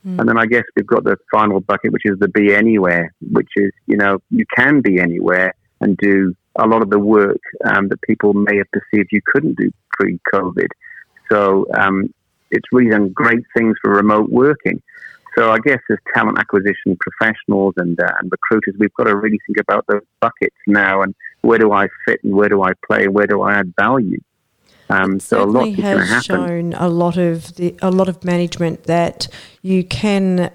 Mm. 0.07 0.21
And 0.21 0.29
then 0.29 0.39
I 0.39 0.47
guess 0.47 0.65
we've 0.75 0.87
got 0.87 1.05
the 1.05 1.17
final 1.33 1.61
bucket, 1.61 1.93
which 1.93 2.03
is 2.05 2.19
the 2.19 2.29
be 2.29 2.55
anywhere, 2.55 3.15
which 3.33 3.49
is, 3.57 3.73
you 3.87 3.97
know, 3.97 4.19
you 4.31 4.45
can 4.55 4.83
be 4.83 5.01
anywhere 5.01 5.55
and 5.81 5.97
do 5.97 6.35
a 6.59 6.67
lot 6.67 6.83
of 6.83 6.91
the 6.91 6.99
work 6.99 7.41
um, 7.65 7.89
that 7.89 8.01
people 8.03 8.35
may 8.35 8.57
have 8.57 8.67
perceived 8.73 9.09
you 9.12 9.21
couldn't 9.25 9.57
do 9.57 9.71
pre 9.93 10.19
COVID. 10.35 10.69
So 11.31 11.67
um, 11.79 12.12
it's 12.50 12.66
really 12.72 12.90
done 12.90 13.11
great 13.11 13.44
things 13.56 13.76
for 13.82 13.92
remote 13.92 14.30
working. 14.30 14.82
So 15.37 15.52
I 15.52 15.59
guess 15.59 15.80
as 15.90 15.98
talent 16.14 16.38
acquisition 16.38 16.96
professionals 16.98 17.74
and, 17.76 18.00
uh, 18.00 18.11
and 18.20 18.32
recruiters, 18.32 18.74
we've 18.78 18.94
got 18.94 19.04
to 19.04 19.14
really 19.14 19.38
think 19.46 19.59
about 19.61 19.85
those 19.87 20.00
buckets 20.20 20.56
now 20.66 21.02
and 21.02 21.14
where 21.42 21.59
do 21.59 21.72
I 21.72 21.88
fit 22.06 22.20
and 22.24 22.35
where 22.35 22.48
do 22.48 22.62
I 22.62 22.72
play 22.87 23.04
and 23.04 23.14
where 23.14 23.26
do 23.26 23.42
I 23.42 23.54
add 23.54 23.74
value. 23.78 24.18
Um, 24.88 25.20
so 25.20 25.42
a 25.42 25.44
lot 25.44 25.68
has 25.74 26.24
shown 26.24 26.72
a 26.74 26.88
lot 26.88 27.16
of 27.16 27.56
the, 27.56 27.74
a 27.82 27.90
lot 27.90 28.09
of 28.09 28.24
management 28.24 28.85
that 28.85 29.28
you 29.62 29.85
can 29.85 30.50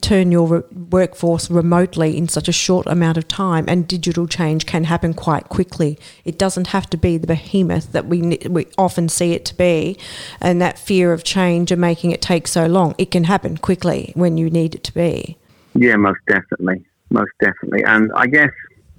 turn 0.00 0.32
your 0.32 0.46
re- 0.46 0.62
workforce 0.90 1.50
remotely 1.50 2.16
in 2.16 2.28
such 2.28 2.48
a 2.48 2.52
short 2.52 2.86
amount 2.86 3.18
of 3.18 3.28
time, 3.28 3.64
and 3.68 3.86
digital 3.86 4.26
change 4.26 4.66
can 4.66 4.84
happen 4.84 5.14
quite 5.14 5.48
quickly. 5.48 5.98
It 6.24 6.38
doesn't 6.38 6.68
have 6.68 6.88
to 6.90 6.96
be 6.96 7.16
the 7.18 7.26
behemoth 7.26 7.92
that 7.92 8.06
we 8.06 8.38
we 8.48 8.66
often 8.78 9.08
see 9.08 9.32
it 9.32 9.44
to 9.46 9.54
be, 9.54 9.98
and 10.40 10.60
that 10.60 10.78
fear 10.78 11.12
of 11.12 11.24
change 11.24 11.70
and 11.70 11.80
making 11.80 12.10
it 12.10 12.22
take 12.22 12.46
so 12.48 12.66
long. 12.66 12.94
It 12.98 13.10
can 13.10 13.24
happen 13.24 13.56
quickly 13.56 14.12
when 14.14 14.36
you 14.36 14.50
need 14.50 14.74
it 14.74 14.84
to 14.84 14.94
be. 14.94 15.36
Yeah, 15.74 15.96
most 15.96 16.20
definitely, 16.28 16.84
most 17.10 17.32
definitely, 17.40 17.84
and 17.84 18.10
I 18.14 18.26
guess 18.26 18.50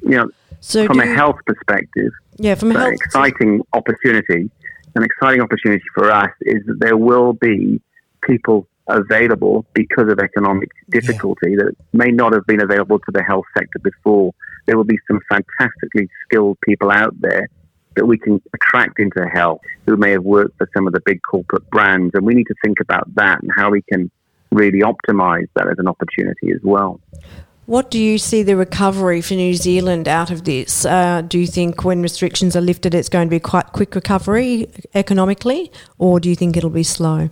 you 0.02 0.18
know 0.18 0.30
so 0.60 0.86
from 0.88 1.00
a 1.00 1.06
health 1.08 1.38
perspective, 1.46 2.12
yeah, 2.38 2.56
from 2.56 2.72
a 2.72 2.80
health 2.80 2.94
exciting 2.94 3.62
opportunity. 3.74 4.50
An 4.98 5.04
exciting 5.04 5.42
opportunity 5.42 5.84
for 5.94 6.10
us 6.10 6.32
is 6.42 6.66
that 6.68 6.80
there 6.80 6.96
will 6.96 7.34
be 7.34 7.82
people 8.22 8.66
available 8.88 9.66
because 9.74 10.12
of 10.12 10.20
economic 10.20 10.70
difficulty 10.90 11.52
yeah. 11.52 11.58
that 11.58 11.76
may 11.94 12.12
not 12.12 12.34
have 12.34 12.46
been 12.46 12.62
available 12.62 13.00
to 13.00 13.12
the 13.12 13.24
health 13.24 13.46
sector 13.58 13.80
before. 13.80 14.34
There 14.66 14.78
will 14.78 14.84
be 14.84 15.00
some 15.08 15.20
fantastically 15.30 16.10
skilled 16.24 16.58
people 16.62 16.92
out 16.92 17.14
there 17.20 17.48
that 17.96 18.06
we 18.06 18.18
can 18.18 18.42
attract 18.54 19.00
into 19.00 19.26
health 19.28 19.62
who 19.86 19.98
may 19.98 20.12
have 20.12 20.24
worked 20.24 20.58
for 20.58 20.70
some 20.76 20.86
of 20.86 20.94
the 20.94 21.02
big 21.06 21.20
corporate 21.30 21.70
brands. 21.70 22.12
And 22.14 22.26
we 22.26 22.34
need 22.34 22.48
to 22.48 22.56
think 22.64 22.80
about 22.82 23.14
that 23.16 23.42
and 23.42 23.52
how 23.56 23.72
we 23.72 23.82
can 23.84 24.12
really 24.52 24.80
optimize 24.80 25.48
that 25.56 25.68
as 25.68 25.76
an 25.78 25.88
opportunity 25.88 26.52
as 26.52 26.62
well. 26.64 27.00
What 27.66 27.90
do 27.90 28.00
you 28.00 28.20
see 28.20 28.44
the 28.44 28.56
recovery 28.56 29.22
for 29.22 29.34
New 29.34 29.56
Zealand 29.56 30.08
out 30.08 30.30
of 30.30 30.44
this? 30.44 30.86
Uh, 30.86 31.24
do 31.28 31.40
you 31.40 31.48
think 31.48 31.84
when 31.84 32.04
restrictions 32.04 32.56
are 32.56 32.62
lifted, 32.62 32.94
it's 32.94 33.10
going 33.10 33.28
to 33.28 33.30
be 33.30 33.40
quite 33.40 33.72
quick 33.72 33.96
recovery 33.96 34.68
economically, 34.94 35.72
or 35.98 36.20
do 36.20 36.30
you 36.30 36.36
think 36.36 36.56
it'll 36.56 36.70
be 36.70 36.84
slow? 36.84 37.30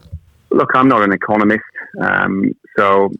Look, 0.54 0.70
I'm 0.76 0.88
not 0.88 1.02
an 1.02 1.12
economist, 1.12 1.64
um, 2.00 2.54
so 2.78 3.12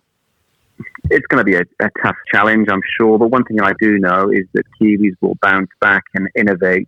it's 1.10 1.26
going 1.28 1.40
to 1.40 1.44
be 1.44 1.56
a, 1.56 1.64
a, 1.84 1.90
tough 2.04 2.16
challenge, 2.32 2.68
I'm 2.70 2.82
sure. 3.00 3.18
But 3.18 3.28
one 3.28 3.44
thing 3.44 3.60
I 3.60 3.74
do 3.80 3.98
know 3.98 4.30
is 4.30 4.46
that 4.54 4.66
Kiwis 4.80 5.16
will 5.20 5.36
bounce 5.42 5.70
back 5.82 6.04
and 6.14 6.28
innovate 6.36 6.88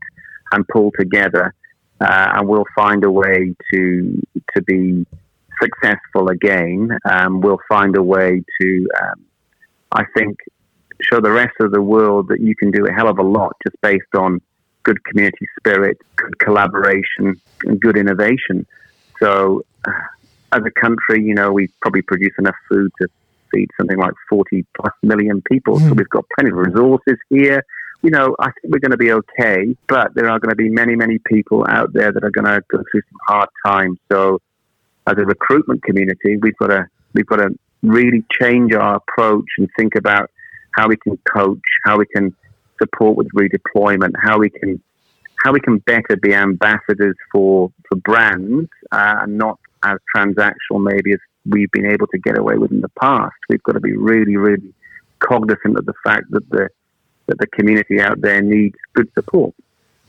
and 0.52 0.68
pull 0.68 0.92
together, 1.00 1.54
uh, 2.00 2.34
and 2.36 2.48
we'll 2.48 2.68
find 2.76 3.04
a 3.04 3.12
way 3.12 3.56
to 3.74 4.22
to 4.56 4.62
be 4.62 5.06
successful 5.60 6.30
again. 6.30 6.96
Um, 7.10 7.42
we'll 7.42 7.62
find 7.68 7.96
a 7.96 8.04
way 8.04 8.44
to, 8.62 8.88
um, 9.02 9.26
I 9.92 10.04
think, 10.16 10.38
show 11.02 11.20
the 11.20 11.32
rest 11.32 11.56
of 11.60 11.72
the 11.72 11.82
world 11.82 12.28
that 12.30 12.40
you 12.40 12.56
can 12.56 12.70
do 12.72 12.86
a 12.86 12.92
hell 12.92 13.10
of 13.10 13.18
a 13.18 13.24
lot 13.24 13.54
just 13.66 13.80
based 13.82 14.14
on 14.16 14.42
good 14.84 15.04
community 15.06 15.48
spirit, 15.60 15.98
good 16.16 16.38
collaboration, 16.40 17.42
and 17.64 17.80
good 17.80 17.98
innovation. 17.98 18.66
So 19.20 19.64
as 20.52 20.62
a 20.66 20.72
country, 20.72 21.24
you 21.24 21.34
know, 21.34 21.52
we 21.52 21.70
probably 21.82 22.02
produce 22.02 22.34
enough 22.40 22.56
food 22.70 22.92
to 23.02 23.08
feed 23.54 23.70
something 23.78 23.98
like 23.98 24.14
40 24.30 24.66
plus 24.76 24.94
million 25.04 25.42
people. 25.42 25.78
Mm. 25.78 25.82
So 25.82 25.88
hmm. 25.90 25.96
we've 25.96 26.10
got 26.10 26.26
plenty 26.38 26.52
of 26.52 26.58
resources 26.58 27.18
here. 27.30 27.64
You 28.02 28.12
know, 28.12 28.36
I 28.40 28.46
think 28.46 28.74
we're 28.74 28.80
going 28.80 28.92
to 28.92 28.98
be 28.98 29.12
okay, 29.12 29.76
but 29.88 30.14
there 30.14 30.30
are 30.30 30.40
going 30.40 30.52
to 30.52 30.56
be 30.56 30.70
many, 30.70 30.96
many 30.96 31.20
people 31.20 31.66
out 31.68 31.94
there 31.94 32.12
that 32.12 32.24
are 32.24 32.30
going 32.30 32.46
to 32.46 32.62
go 32.70 32.84
through 32.92 33.02
some 33.10 33.20
hard 33.28 33.50
times. 33.66 33.98
So 34.12 34.42
as 35.08 35.18
a 35.18 35.26
recruitment 35.26 35.84
community, 35.84 36.38
we've 36.38 36.58
got 36.58 36.68
to, 36.68 36.88
we've 37.14 37.26
got 37.26 37.38
to 37.38 37.58
really 37.82 38.24
change 38.40 38.74
our 38.74 38.98
approach 38.98 39.46
and 39.58 39.68
think 39.78 39.96
about 39.96 40.30
how 40.76 40.88
we 40.88 40.98
can 40.98 41.18
coach, 41.34 41.64
how 41.84 41.98
we 41.98 42.06
can 42.06 42.36
support 42.80 43.16
with 43.16 43.28
redeployment, 43.30 44.12
how 44.22 44.38
we 44.38 44.50
can 44.50 44.82
how 45.44 45.52
we 45.52 45.60
can 45.60 45.78
better 45.80 46.18
be 46.22 46.34
ambassadors 46.34 47.16
for 47.32 47.72
for 47.88 47.96
brands 47.98 48.70
uh, 48.92 49.16
and 49.22 49.38
not 49.38 49.60
as 49.86 50.00
transactional 50.16 50.82
maybe 50.82 51.14
as 51.14 51.20
we've 51.46 51.72
been 51.72 51.86
able 51.86 52.08
to 52.08 52.18
get 52.18 52.38
away 52.38 52.58
with 52.58 52.72
in 52.72 52.82
the 52.82 52.90
past. 53.00 53.36
We've 53.50 53.64
got 53.64 53.74
to 53.74 53.80
be 53.80 53.96
really, 53.96 54.36
really 54.36 54.74
cognizant 55.20 55.78
of 55.78 55.86
the 55.86 55.94
fact 56.04 56.26
that 56.32 56.50
the 56.50 56.70
that 57.28 57.40
the 57.40 57.48
community 57.48 58.00
out 58.00 58.22
there 58.22 58.42
needs 58.42 58.76
good 58.94 59.10
support. 59.16 59.56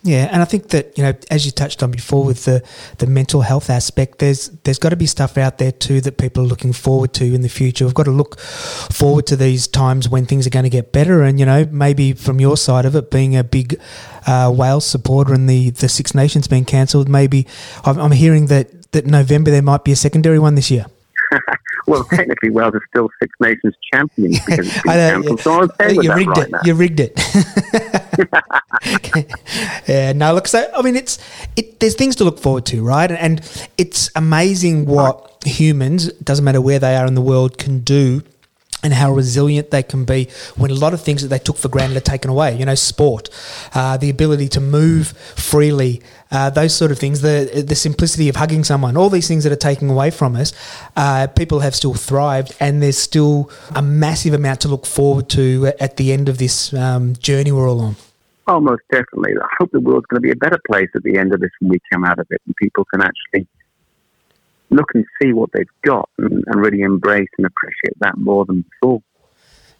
Yeah, 0.02 0.28
and 0.30 0.40
I 0.40 0.44
think 0.44 0.68
that 0.68 0.96
you 0.96 1.02
know, 1.02 1.14
as 1.32 1.46
you 1.46 1.50
touched 1.50 1.82
on 1.82 1.90
before, 1.90 2.24
with 2.24 2.44
the 2.44 2.62
the 2.98 3.08
mental 3.08 3.40
health 3.40 3.68
aspect, 3.68 4.20
there's 4.20 4.50
there's 4.62 4.78
got 4.78 4.90
to 4.90 4.96
be 4.96 5.06
stuff 5.06 5.36
out 5.36 5.58
there 5.58 5.72
too 5.72 6.00
that 6.02 6.16
people 6.16 6.44
are 6.44 6.46
looking 6.46 6.72
forward 6.72 7.12
to 7.14 7.24
in 7.24 7.40
the 7.40 7.48
future. 7.48 7.84
We've 7.84 7.94
got 7.94 8.04
to 8.04 8.12
look 8.12 8.38
forward 8.38 9.26
to 9.28 9.36
these 9.36 9.66
times 9.66 10.08
when 10.08 10.24
things 10.24 10.46
are 10.46 10.50
going 10.50 10.62
to 10.62 10.70
get 10.70 10.92
better, 10.92 11.22
and 11.22 11.40
you 11.40 11.46
know, 11.46 11.66
maybe 11.72 12.12
from 12.12 12.40
your 12.40 12.56
side 12.56 12.84
of 12.84 12.94
it, 12.94 13.10
being 13.10 13.36
a 13.36 13.42
big 13.42 13.80
uh, 14.28 14.52
Wales 14.54 14.86
supporter 14.86 15.34
and 15.34 15.48
the 15.50 15.70
the 15.70 15.88
Six 15.88 16.14
Nations 16.14 16.46
being 16.46 16.64
cancelled, 16.64 17.08
maybe 17.08 17.46
I'm, 17.84 17.98
I'm 17.98 18.12
hearing 18.12 18.46
that 18.46 18.75
that 18.92 19.06
November 19.06 19.50
there 19.50 19.62
might 19.62 19.84
be 19.84 19.92
a 19.92 19.96
secondary 19.96 20.38
one 20.38 20.54
this 20.54 20.70
year? 20.70 20.86
well, 21.86 22.04
technically, 22.04 22.50
Wales 22.50 22.74
is 22.74 22.80
still 22.88 23.08
Six 23.20 23.32
Nations 23.40 23.74
champions 23.92 24.38
because 24.46 24.66
it's 24.66 24.82
been 24.82 24.92
cancelled. 24.92 25.40
So 25.40 25.52
I'm 25.52 25.70
okay 25.80 25.94
you 25.94 26.14
rigged 26.14 26.36
right 26.36 26.46
it. 26.46 26.50
Now. 26.50 26.60
You 26.64 26.74
rigged 26.74 27.00
it. 27.00 27.12
yeah. 29.88 30.12
No, 30.12 30.34
look. 30.34 30.46
So 30.48 30.70
I 30.74 30.82
mean, 30.82 30.96
it's 30.96 31.18
it. 31.56 31.80
There's 31.80 31.94
things 31.94 32.16
to 32.16 32.24
look 32.24 32.38
forward 32.38 32.66
to, 32.66 32.82
right? 32.82 33.10
And 33.10 33.40
it's 33.76 34.10
amazing 34.14 34.86
what 34.86 35.42
humans, 35.44 36.12
doesn't 36.14 36.44
matter 36.44 36.60
where 36.60 36.78
they 36.78 36.96
are 36.96 37.06
in 37.06 37.14
the 37.14 37.22
world, 37.22 37.58
can 37.58 37.80
do 37.80 38.22
and 38.82 38.92
how 38.92 39.12
resilient 39.12 39.70
they 39.70 39.82
can 39.82 40.04
be 40.04 40.28
when 40.56 40.70
a 40.70 40.74
lot 40.74 40.94
of 40.94 41.00
things 41.00 41.22
that 41.22 41.28
they 41.28 41.38
took 41.38 41.56
for 41.56 41.68
granted 41.68 41.96
are 41.96 42.00
taken 42.00 42.30
away. 42.30 42.56
You 42.56 42.64
know, 42.66 42.74
sport, 42.74 43.30
uh, 43.74 43.96
the 43.96 44.10
ability 44.10 44.48
to 44.50 44.60
move 44.60 45.08
freely, 45.08 46.02
uh, 46.30 46.50
those 46.50 46.74
sort 46.74 46.90
of 46.90 46.98
things, 46.98 47.20
the 47.20 47.64
the 47.66 47.74
simplicity 47.74 48.28
of 48.28 48.36
hugging 48.36 48.64
someone, 48.64 48.96
all 48.96 49.10
these 49.10 49.28
things 49.28 49.44
that 49.44 49.52
are 49.52 49.56
taken 49.56 49.90
away 49.90 50.10
from 50.10 50.36
us. 50.36 50.52
Uh, 50.96 51.26
people 51.26 51.60
have 51.60 51.74
still 51.74 51.94
thrived, 51.94 52.54
and 52.60 52.82
there's 52.82 52.98
still 52.98 53.50
a 53.74 53.82
massive 53.82 54.34
amount 54.34 54.60
to 54.60 54.68
look 54.68 54.86
forward 54.86 55.28
to 55.30 55.72
at 55.80 55.96
the 55.96 56.12
end 56.12 56.28
of 56.28 56.38
this 56.38 56.72
um, 56.74 57.14
journey 57.16 57.52
we're 57.52 57.68
all 57.68 57.80
on. 57.80 57.96
Oh, 58.48 58.60
most 58.60 58.82
definitely. 58.92 59.32
I 59.42 59.48
hope 59.58 59.72
the 59.72 59.80
world's 59.80 60.06
going 60.06 60.22
to 60.22 60.26
be 60.26 60.30
a 60.30 60.36
better 60.36 60.60
place 60.68 60.88
at 60.94 61.02
the 61.02 61.18
end 61.18 61.34
of 61.34 61.40
this 61.40 61.50
when 61.60 61.70
we 61.70 61.80
come 61.92 62.04
out 62.04 62.20
of 62.20 62.28
it 62.30 62.40
and 62.46 62.54
people 62.56 62.84
can 62.84 63.02
actually 63.02 63.48
look 64.70 64.90
and 64.94 65.04
see 65.20 65.32
what 65.32 65.50
they've 65.52 65.66
got 65.82 66.08
and, 66.18 66.44
and 66.46 66.60
really 66.60 66.80
embrace 66.80 67.28
and 67.38 67.46
appreciate 67.46 67.98
that 68.00 68.18
more 68.18 68.44
than 68.44 68.64
before. 68.80 69.02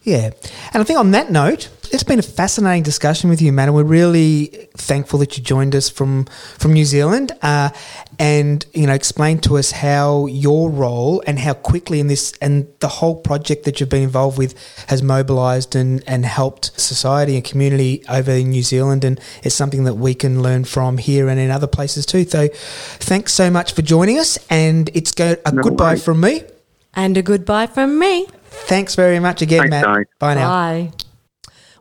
Yeah. 0.07 0.29
And 0.73 0.81
I 0.81 0.83
think 0.85 0.97
on 0.99 1.11
that 1.11 1.31
note, 1.31 1.67
it's 1.91 2.03
been 2.03 2.17
a 2.19 2.21
fascinating 2.21 2.83
discussion 2.83 3.29
with 3.29 3.41
you, 3.41 3.51
man. 3.51 3.67
And 3.67 3.75
we're 3.75 3.83
really 3.83 4.45
thankful 4.77 5.19
that 5.19 5.37
you 5.37 5.43
joined 5.43 5.75
us 5.75 5.89
from, 5.89 6.23
from 6.57 6.71
New 6.71 6.85
Zealand 6.85 7.33
uh, 7.41 7.71
and, 8.17 8.65
you 8.73 8.87
know, 8.87 8.93
explained 8.93 9.43
to 9.43 9.57
us 9.57 9.71
how 9.71 10.25
your 10.27 10.69
role 10.69 11.21
and 11.27 11.37
how 11.37 11.53
quickly 11.53 11.99
in 11.99 12.07
this 12.07 12.31
and 12.41 12.67
the 12.79 12.87
whole 12.87 13.15
project 13.15 13.65
that 13.65 13.81
you've 13.81 13.89
been 13.89 14.03
involved 14.03 14.37
with 14.37 14.55
has 14.87 15.03
mobilised 15.03 15.75
and, 15.75 16.01
and 16.07 16.25
helped 16.25 16.79
society 16.79 17.35
and 17.35 17.43
community 17.43 18.01
over 18.09 18.31
in 18.31 18.51
New 18.51 18.63
Zealand. 18.63 19.03
And 19.03 19.19
it's 19.43 19.55
something 19.55 19.83
that 19.83 19.95
we 19.95 20.13
can 20.13 20.41
learn 20.41 20.63
from 20.63 20.97
here 20.99 21.27
and 21.27 21.37
in 21.37 21.51
other 21.51 21.67
places 21.67 22.05
too. 22.05 22.23
So 22.23 22.47
thanks 22.53 23.33
so 23.33 23.49
much 23.51 23.73
for 23.73 23.81
joining 23.81 24.19
us. 24.19 24.37
And 24.49 24.89
it's 24.93 25.11
go- 25.11 25.35
a 25.45 25.51
No 25.51 25.63
goodbye 25.63 25.91
worries. 25.91 26.03
from 26.05 26.21
me. 26.21 26.43
And 26.93 27.15
a 27.17 27.21
goodbye 27.21 27.67
from 27.67 27.99
me. 27.99 28.25
Thanks 28.65 28.95
very 28.95 29.19
much 29.19 29.41
again, 29.41 29.69
Thanks, 29.69 29.71
Matt. 29.71 29.85
guys. 29.85 30.05
Bye 30.19 30.33
now. 30.35 30.49
Bye. 30.49 30.91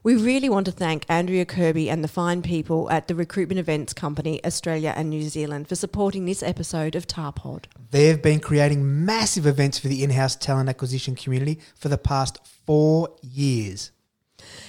We 0.02 0.14
really 0.14 0.48
want 0.48 0.66
to 0.66 0.72
thank 0.72 1.04
Andrea 1.08 1.44
Kirby 1.44 1.90
and 1.90 2.04
the 2.04 2.08
fine 2.08 2.40
people 2.40 2.88
at 2.90 3.08
the 3.08 3.16
Recruitment 3.16 3.58
Events 3.58 3.92
Company, 3.92 4.44
Australia 4.44 4.94
and 4.96 5.10
New 5.10 5.24
Zealand, 5.24 5.68
for 5.68 5.74
supporting 5.74 6.26
this 6.26 6.44
episode 6.44 6.94
of 6.94 7.08
Tarpod. 7.08 7.64
They've 7.90 8.22
been 8.22 8.38
creating 8.38 9.04
massive 9.04 9.46
events 9.46 9.80
for 9.80 9.88
the 9.88 10.04
in 10.04 10.10
house 10.10 10.36
talent 10.36 10.68
acquisition 10.68 11.16
community 11.16 11.58
for 11.74 11.88
the 11.88 11.98
past 11.98 12.38
four 12.64 13.16
years. 13.20 13.90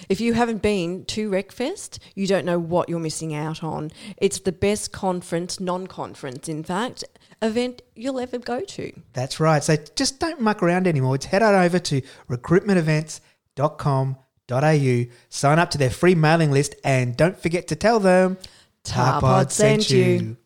If 0.09 0.19
you 0.19 0.33
haven't 0.33 0.63
been 0.63 1.05
to 1.05 1.29
RecFest, 1.29 1.99
you 2.15 2.25
don't 2.25 2.45
know 2.45 2.57
what 2.57 2.89
you're 2.89 2.97
missing 2.97 3.35
out 3.35 3.63
on. 3.63 3.91
It's 4.17 4.39
the 4.39 4.51
best 4.51 4.91
conference, 4.91 5.59
non 5.59 5.85
conference, 5.85 6.49
in 6.49 6.63
fact, 6.63 7.03
event 7.41 7.81
you'll 7.95 8.19
ever 8.19 8.37
go 8.39 8.61
to. 8.61 8.91
That's 9.13 9.39
right. 9.39 9.63
So 9.63 9.75
just 9.95 10.19
don't 10.19 10.41
muck 10.41 10.61
around 10.63 10.87
anymore. 10.87 11.15
It's 11.15 11.25
head 11.25 11.43
on 11.43 11.53
over 11.55 11.79
to 11.79 12.01
recruitmentevents.com.au, 12.29 15.05
sign 15.29 15.59
up 15.59 15.69
to 15.71 15.77
their 15.77 15.89
free 15.89 16.15
mailing 16.15 16.51
list, 16.51 16.75
and 16.83 17.15
don't 17.17 17.37
forget 17.39 17.67
to 17.69 17.75
tell 17.75 17.99
them 17.99 18.37
Tarpod 18.83 19.51
sent 19.51 19.89
you. 19.89 20.37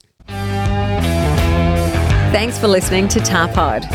Thanks 2.32 2.58
for 2.58 2.68
listening 2.68 3.08
to 3.10 3.20
Tarpod. 3.20 3.88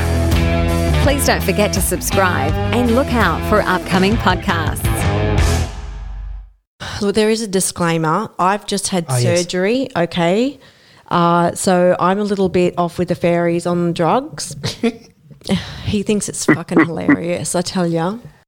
Please 1.02 1.24
don't 1.26 1.42
forget 1.42 1.72
to 1.72 1.80
subscribe 1.80 2.52
and 2.74 2.94
look 2.94 3.12
out 3.12 3.40
for 3.48 3.60
upcoming 3.62 4.14
podcasts. 4.16 4.84
Look, 7.00 7.14
there 7.14 7.30
is 7.30 7.40
a 7.42 7.48
disclaimer. 7.48 8.30
I've 8.38 8.66
just 8.66 8.88
had 8.88 9.06
Oh, 9.08 9.16
yes. 9.16 9.40
surgery, 9.40 9.88
okay? 9.96 10.58
Uh, 11.08 11.54
so 11.54 11.96
I'm 12.00 12.18
a 12.18 12.24
little 12.24 12.48
bit 12.48 12.74
off 12.76 12.98
with 12.98 13.08
the 13.08 13.14
fairies 13.14 13.66
on 13.66 13.92
drugs. 13.92 14.56
he 15.84 16.02
thinks 16.02 16.28
it's 16.28 16.44
fucking 16.44 16.84
hilarious, 16.84 17.54
I 17.54 17.62
tell 17.62 17.86
ya. 17.86 18.18